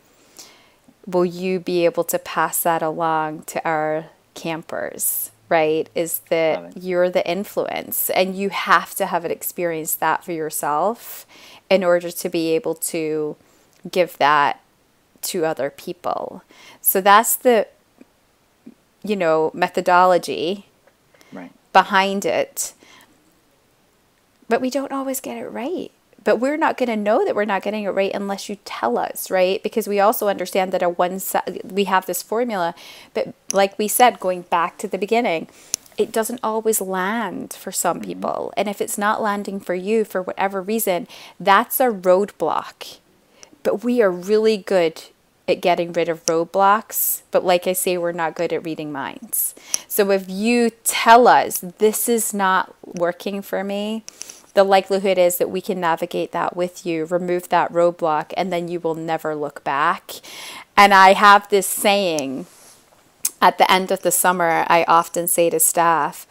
will 1.07 1.25
you 1.25 1.59
be 1.59 1.85
able 1.85 2.05
to 2.05 2.19
pass 2.19 2.63
that 2.63 2.83
along 2.83 3.43
to 3.43 3.65
our 3.67 4.07
campers 4.35 5.31
right? 5.51 5.91
Is 5.97 6.21
that 6.31 6.77
you're 6.77 7.11
the 7.11 7.29
influence 7.29 8.09
and 8.09 8.37
you 8.37 8.49
have 8.51 8.95
to 8.95 9.07
have 9.07 9.25
it 9.25 9.33
experience 9.33 9.97
that 9.97 10.25
for 10.25 10.33
yourself 10.33 11.27
in 11.69 11.85
order 11.85 12.11
to 12.11 12.29
be 12.31 12.55
able 12.55 12.77
to 12.77 13.37
give 13.91 14.17
that 14.19 14.61
to 15.23 15.45
other 15.45 15.69
people. 15.69 16.43
So 16.81 17.01
that's 17.01 17.35
the 17.35 17.67
you 19.03 19.17
know, 19.17 19.51
methodology 19.53 20.67
right. 21.33 21.53
behind 21.73 22.25
it. 22.25 22.73
But 24.49 24.61
we 24.61 24.71
don't 24.71 24.93
always 24.93 25.21
get 25.21 25.37
it 25.37 25.47
right 25.47 25.91
but 26.25 26.37
we're 26.37 26.57
not 26.57 26.77
going 26.77 26.89
to 26.89 26.97
know 26.97 27.25
that 27.25 27.35
we're 27.35 27.45
not 27.45 27.63
getting 27.63 27.85
it 27.85 27.91
right 27.91 28.13
unless 28.15 28.49
you 28.49 28.57
tell 28.65 28.99
us 28.99 29.31
right 29.31 29.63
because 29.63 29.89
we 29.89 30.01
also 30.01 30.29
understand 30.29 30.73
that 30.73 30.83
a 30.83 30.89
one 30.89 31.21
we 31.65 31.85
have 31.85 32.07
this 32.07 32.23
formula 32.23 32.75
but 33.15 33.35
like 33.53 33.79
we 33.79 33.89
said 33.89 34.21
going 34.21 34.43
back 34.43 34.79
to 34.79 34.89
the 34.89 34.99
beginning 34.99 35.49
it 35.99 36.13
doesn't 36.13 36.41
always 36.43 36.81
land 36.81 37.53
for 37.53 37.73
some 37.73 37.99
mm-hmm. 37.99 38.07
people 38.07 38.53
and 38.57 38.69
if 38.69 38.81
it's 38.81 38.99
not 38.99 39.23
landing 39.23 39.61
for 39.61 39.75
you 39.75 40.05
for 40.05 40.23
whatever 40.23 40.61
reason 40.63 41.07
that's 41.39 41.81
a 41.81 41.87
roadblock 41.87 42.99
but 43.63 43.85
we 43.85 44.01
are 44.01 44.11
really 44.11 44.57
good 44.57 45.05
at 45.51 45.61
getting 45.61 45.93
rid 45.93 46.09
of 46.09 46.25
roadblocks, 46.27 47.23
but 47.31 47.45
like 47.45 47.67
I 47.67 47.73
say, 47.73 47.99
we're 47.99 48.13
not 48.13 48.35
good 48.35 48.53
at 48.53 48.65
reading 48.65 48.93
minds. 48.93 49.55
So 49.89 50.11
if 50.11 50.29
you 50.29 50.71
tell 50.85 51.29
us 51.29 51.59
this 51.59 52.09
is 52.09 52.33
not 52.33 52.75
working 52.85 53.43
for 53.43 53.63
me, 53.65 54.05
the 54.55 54.65
likelihood 54.65 55.19
is 55.19 55.39
that 55.39 55.51
we 55.51 55.61
can 55.61 55.81
navigate 55.81 56.33
that 56.33 56.57
with 56.57 56.85
you, 56.85 57.05
remove 57.05 57.49
that 57.49 57.73
roadblock, 57.73 58.33
and 58.37 58.53
then 58.53 58.69
you 58.69 58.81
will 58.81 58.95
never 58.95 59.35
look 59.35 59.63
back. 59.65 60.13
And 60.77 60.93
I 60.93 61.13
have 61.13 61.49
this 61.49 61.67
saying 61.67 62.47
at 63.41 63.59
the 63.59 63.71
end 63.71 63.91
of 63.91 64.03
the 64.03 64.11
summer, 64.11 64.65
I 64.69 64.85
often 64.87 65.29
say 65.29 65.51
to 65.51 65.61
staff, 65.61 66.27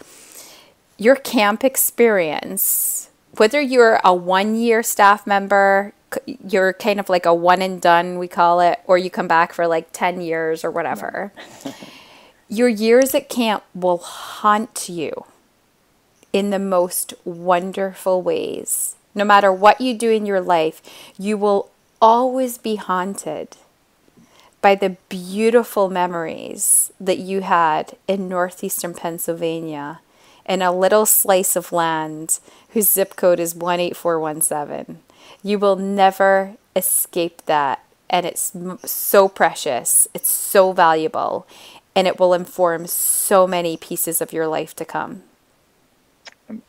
your 0.98 1.16
camp 1.16 1.64
experience, 1.64 3.10
whether 3.38 3.62
you're 3.62 4.02
a 4.04 4.14
one 4.14 4.56
year 4.56 4.84
staff 4.84 5.26
member, 5.26 5.94
you're 6.26 6.74
kind 6.74 7.00
of 7.00 7.10
like 7.10 7.26
a 7.26 7.34
one 7.34 7.62
and 7.62 7.82
done, 7.82 8.20
we 8.20 8.28
call 8.28 8.60
it, 8.60 8.80
or 8.86 8.98
you 8.98 9.10
come 9.10 9.28
back 9.28 9.54
for 9.54 9.68
like 9.68 9.90
10 9.94 10.22
years 10.22 10.64
or 10.64 10.72
whatever. 10.72 11.32
your 12.50 12.68
years 12.68 13.16
at 13.16 13.30
camp 13.30 13.64
will 13.74 14.00
haunt 14.00 14.90
you 14.90 15.26
in 16.32 16.50
the 16.50 16.60
most 16.60 17.14
wonderful 17.26 18.22
ways. 18.22 18.96
No 19.16 19.26
matter 19.26 19.52
what 19.52 19.82
you 19.82 19.94
do 19.94 20.12
in 20.12 20.26
your 20.26 20.42
life, 20.42 20.82
you 21.18 21.38
will 21.38 21.70
always 22.02 22.58
be 22.58 22.76
haunted 22.76 23.58
by 24.62 24.76
the 24.76 24.98
beautiful 25.10 25.90
memories 25.90 26.92
that 27.00 27.18
you 27.18 27.42
had 27.42 27.96
in 28.08 28.30
northeastern 28.30 28.94
Pennsylvania 28.94 30.00
in 30.46 30.62
a 30.62 30.72
little 30.72 31.06
slice 31.06 31.56
of 31.56 31.72
land 31.72 32.40
whose 32.70 32.92
zip 32.92 33.16
code 33.16 33.40
is 33.40 33.54
18417. 33.54 35.00
You 35.44 35.60
will 35.60 35.76
never 35.76 36.56
escape 36.76 37.46
that. 37.46 37.84
And 38.10 38.26
it's 38.26 38.54
so 38.86 39.30
precious, 39.30 40.08
it's 40.16 40.30
so 40.30 40.72
valuable, 40.72 41.46
and 41.96 42.08
it 42.08 42.20
will 42.20 42.34
inform 42.34 42.88
so 42.88 43.46
many 43.46 43.78
pieces 43.78 44.20
of 44.20 44.34
your 44.34 44.48
life 44.48 44.76
to 44.78 44.86
come 44.86 45.24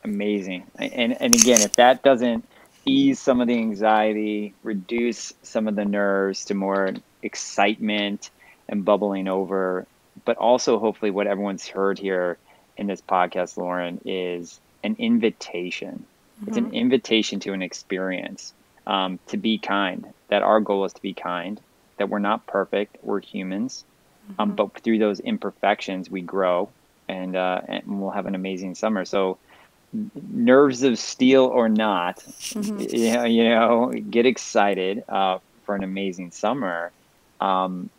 amazing. 0.03 0.65
And 0.77 1.19
and 1.21 1.33
again, 1.33 1.61
if 1.61 1.73
that 1.73 2.03
doesn't 2.03 2.45
ease 2.85 3.19
some 3.19 3.41
of 3.41 3.47
the 3.47 3.57
anxiety, 3.57 4.53
reduce 4.63 5.33
some 5.43 5.67
of 5.67 5.75
the 5.75 5.85
nerves 5.85 6.45
to 6.45 6.53
more 6.53 6.93
excitement 7.21 8.29
and 8.67 8.83
bubbling 8.85 9.27
over, 9.27 9.85
but 10.25 10.37
also 10.37 10.79
hopefully 10.79 11.11
what 11.11 11.27
everyone's 11.27 11.67
heard 11.67 11.99
here 11.99 12.37
in 12.77 12.87
this 12.87 13.01
podcast, 13.01 13.57
Lauren, 13.57 13.99
is 14.05 14.59
an 14.83 14.95
invitation. 14.97 16.05
Mm-hmm. 16.39 16.47
It's 16.47 16.57
an 16.57 16.65
mm-hmm. 16.65 16.75
invitation 16.75 17.39
to 17.41 17.53
an 17.53 17.61
experience, 17.61 18.53
um, 18.87 19.19
to 19.27 19.37
be 19.37 19.57
kind. 19.57 20.11
That 20.29 20.41
our 20.41 20.59
goal 20.59 20.85
is 20.85 20.93
to 20.93 21.01
be 21.01 21.13
kind. 21.13 21.59
That 21.97 22.09
we're 22.09 22.19
not 22.19 22.47
perfect. 22.47 22.97
We're 23.03 23.21
humans, 23.21 23.83
um, 24.27 24.33
mm-hmm. 24.33 24.41
um, 24.41 24.55
but 24.55 24.81
through 24.81 24.99
those 24.99 25.19
imperfections, 25.19 26.09
we 26.09 26.21
grow, 26.21 26.69
and 27.07 27.35
uh, 27.35 27.61
and 27.67 28.01
we'll 28.01 28.11
have 28.11 28.25
an 28.25 28.35
amazing 28.35 28.75
summer. 28.75 29.05
So 29.05 29.37
nerves 30.31 30.83
of 30.83 30.97
steel 30.97 31.45
or 31.45 31.69
not, 31.69 32.17
mm-hmm. 32.19 32.79
you, 32.95 33.13
know, 33.13 33.23
you 33.25 33.43
know, 33.49 33.91
get 34.09 34.25
excited 34.25 35.03
uh, 35.09 35.39
for 35.65 35.75
an 35.75 35.83
amazing 35.83 36.31
summer. 36.31 36.91
Um, 37.39 37.89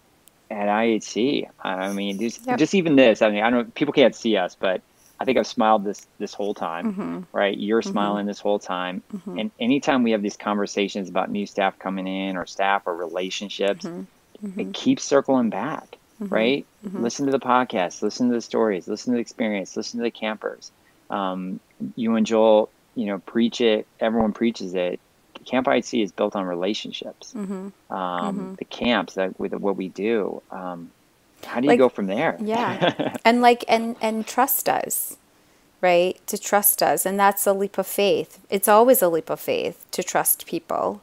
at 0.51 0.69
IHC. 0.69 1.49
I 1.63 1.93
mean, 1.93 2.19
just, 2.21 2.47
Yep. 2.47 2.59
just 2.59 2.75
even 2.75 2.95
this. 2.97 3.23
I 3.23 3.31
mean, 3.31 3.43
I 3.43 3.51
don't. 3.51 3.75
People 3.75 3.95
can't 3.95 4.15
see 4.15 4.37
us, 4.37 4.55
but 4.55 4.83
I 5.19 5.25
think 5.25 5.39
I've 5.39 5.47
smiled 5.47 5.85
this 5.85 6.07
this 6.19 6.35
whole 6.35 6.53
time. 6.55 6.93
Mm-hmm. 6.93 7.21
Right? 7.33 7.57
You're 7.57 7.81
smiling 7.83 8.27
this 8.27 8.39
whole 8.39 8.59
time. 8.59 9.03
And 9.27 9.51
anytime 9.59 10.03
we 10.03 10.11
have 10.11 10.21
these 10.23 10.37
conversations 10.37 11.09
about 11.09 11.31
new 11.31 11.47
staff 11.47 11.79
coming 11.79 12.07
in, 12.07 12.37
or 12.37 12.47
staff, 12.47 12.83
or 12.87 12.95
relationships, 12.95 13.85
Mm-hmm. 13.85 14.59
it 14.61 14.75
keeps 14.75 15.05
circling 15.05 15.51
back. 15.51 15.97
Right? 16.21 16.67
Listen 16.83 17.27
to 17.27 17.33
the 17.33 17.41
podcast. 17.41 18.03
Listen 18.03 18.29
to 18.29 18.35
the 18.35 18.41
stories. 18.43 18.87
Listen 18.89 19.13
to 19.13 19.17
the 19.17 19.21
experience. 19.21 19.77
Listen 19.77 19.99
to 20.01 20.05
the 20.05 20.11
campers. 20.11 20.71
Um, 21.11 21.61
you 21.97 22.15
and 22.17 22.27
Joel, 22.27 22.71
you 22.95 23.07
know, 23.07 23.19
preach 23.19 23.61
it. 23.61 23.87
Everyone 24.01 24.33
preaches 24.33 24.75
it. 24.75 25.01
Camp 25.45 25.67
IHC 25.67 26.05
is 26.05 26.13
built 26.13 26.37
on 26.37 26.45
relationships. 26.47 27.33
Mm-hmm. 27.35 27.93
Um, 27.93 28.55
The 28.59 28.65
camps 28.65 29.15
that 29.15 29.39
with 29.41 29.53
what 29.55 29.77
we 29.77 29.89
do. 29.89 30.41
Um, 30.53 30.91
how 31.45 31.59
do 31.59 31.65
you 31.65 31.71
Like- 31.71 31.79
go 31.79 31.89
from 31.89 32.07
there? 32.07 32.37
Yeah. 32.41 33.17
and 33.25 33.41
like 33.43 33.65
and 33.69 33.97
and 34.01 34.27
trust 34.27 34.69
us. 34.69 35.17
Right? 35.81 36.25
To 36.29 36.39
trust 36.39 36.81
us. 36.81 37.05
And 37.05 37.19
that's 37.19 37.45
a 37.45 37.53
leap 37.53 37.77
of 37.77 37.89
faith. 37.89 38.39
It's 38.51 38.69
always 38.69 39.03
a 39.03 39.09
leap 39.09 39.29
of 39.31 39.41
faith 39.41 39.85
to 39.91 40.03
trust 40.05 40.47
people. 40.47 41.03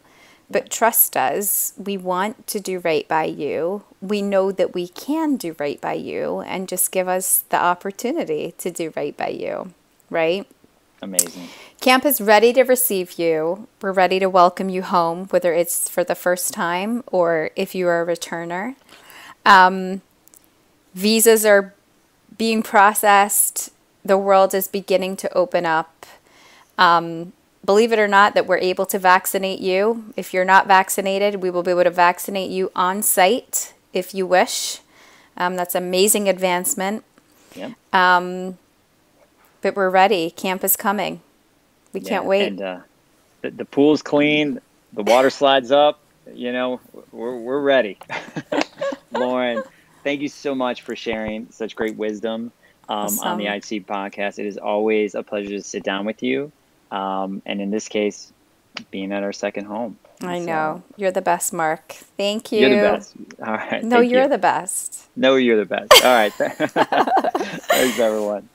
But 0.49 0.69
trust 0.71 1.17
us. 1.17 1.73
We 1.77 1.97
want 1.97 2.47
to 2.47 2.61
do 2.61 2.79
right 2.79 3.05
by 3.07 3.25
you. 3.25 3.83
We 4.01 4.21
know 4.21 4.53
that 4.53 4.73
we 4.73 4.87
can 4.87 5.35
do 5.35 5.53
right 5.59 5.79
by 5.81 5.93
you 5.93 6.39
and 6.39 6.69
just 6.69 6.93
give 6.93 7.09
us 7.09 7.43
the 7.49 7.61
opportunity 7.61 8.53
to 8.59 8.71
do 8.71 8.93
right 8.95 9.15
by 9.17 9.27
you. 9.29 9.73
Right? 10.09 10.47
Amazing. 11.01 11.47
Camp 11.79 12.05
is 12.05 12.19
ready 12.19 12.51
to 12.53 12.63
receive 12.63 13.17
you. 13.17 13.67
We're 13.81 13.93
ready 13.93 14.19
to 14.19 14.29
welcome 14.29 14.69
you 14.69 14.81
home, 14.81 15.27
whether 15.27 15.53
it's 15.53 15.89
for 15.89 16.03
the 16.03 16.15
first 16.15 16.53
time 16.53 17.03
or 17.07 17.51
if 17.55 17.73
you 17.73 17.87
are 17.87 18.01
a 18.01 18.05
returner. 18.05 18.75
Um, 19.45 20.01
visas 20.93 21.45
are 21.45 21.73
being 22.37 22.61
processed. 22.61 23.69
The 24.03 24.17
world 24.17 24.53
is 24.53 24.67
beginning 24.67 25.15
to 25.17 25.33
open 25.33 25.65
up. 25.65 26.05
Um, 26.77 27.31
believe 27.63 27.93
it 27.93 27.99
or 27.99 28.07
not, 28.07 28.33
that 28.33 28.45
we're 28.45 28.57
able 28.57 28.85
to 28.87 28.99
vaccinate 28.99 29.59
you. 29.59 30.13
If 30.17 30.33
you're 30.33 30.45
not 30.45 30.67
vaccinated, 30.67 31.35
we 31.41 31.49
will 31.49 31.63
be 31.63 31.71
able 31.71 31.83
to 31.83 31.91
vaccinate 31.91 32.51
you 32.51 32.71
on 32.75 33.03
site 33.03 33.73
if 33.93 34.13
you 34.13 34.25
wish. 34.27 34.79
Um, 35.37 35.55
that's 35.55 35.75
amazing 35.75 36.27
advancement. 36.27 37.03
Yep. 37.55 37.73
But 39.61 39.75
we're 39.75 39.89
ready. 39.89 40.31
Camp 40.31 40.63
is 40.63 40.75
coming. 40.75 41.21
We 41.93 41.99
can't 41.99 42.25
wait. 42.25 42.47
And 42.47 42.61
uh, 42.61 42.79
the, 43.41 43.51
the 43.51 43.65
pool's 43.65 44.01
clean. 44.01 44.59
The 44.93 45.03
water 45.03 45.29
slides 45.29 45.71
up. 45.71 45.99
You 46.33 46.51
know, 46.53 46.79
we're 47.11 47.37
we're 47.37 47.59
ready. 47.61 47.97
Lauren, 49.11 49.63
thank 50.03 50.21
you 50.21 50.29
so 50.29 50.53
much 50.53 50.83
for 50.83 50.95
sharing 50.95 51.47
such 51.51 51.75
great 51.75 51.95
wisdom 51.95 52.51
um, 52.87 53.19
on 53.19 53.37
the 53.37 53.47
Awesome. 53.47 53.79
IHC 53.79 53.85
podcast. 53.85 54.39
It 54.39 54.45
is 54.45 54.57
always 54.57 55.15
a 55.15 55.23
pleasure 55.23 55.49
to 55.49 55.61
sit 55.63 55.83
down 55.83 56.05
with 56.05 56.21
you. 56.23 56.51
Um, 56.91 57.41
and 57.45 57.61
in 57.61 57.71
this 57.71 57.87
case, 57.87 58.31
being 58.91 59.11
at 59.11 59.23
our 59.23 59.33
second 59.33 59.65
home. 59.65 59.97
I 60.21 60.39
So, 60.39 60.45
know. 60.45 60.83
You're 60.97 61.11
the 61.11 61.21
best, 61.21 61.53
Mark. 61.53 61.93
Thank 62.17 62.51
you. 62.51 62.59
You're 62.67 62.69
the 62.91 62.97
best. 62.97 63.13
All 63.45 63.53
right. 63.53 63.83
No, 63.83 63.99
you're 63.99 64.23
you. 64.23 64.29
the 64.29 64.37
best. 64.37 65.07
No, 65.15 65.35
you're 65.35 65.57
the 65.57 65.65
best. 65.65 65.91
All 66.03 66.13
right. 66.13 66.33
Thanks, 66.33 67.99
everyone. 67.99 68.47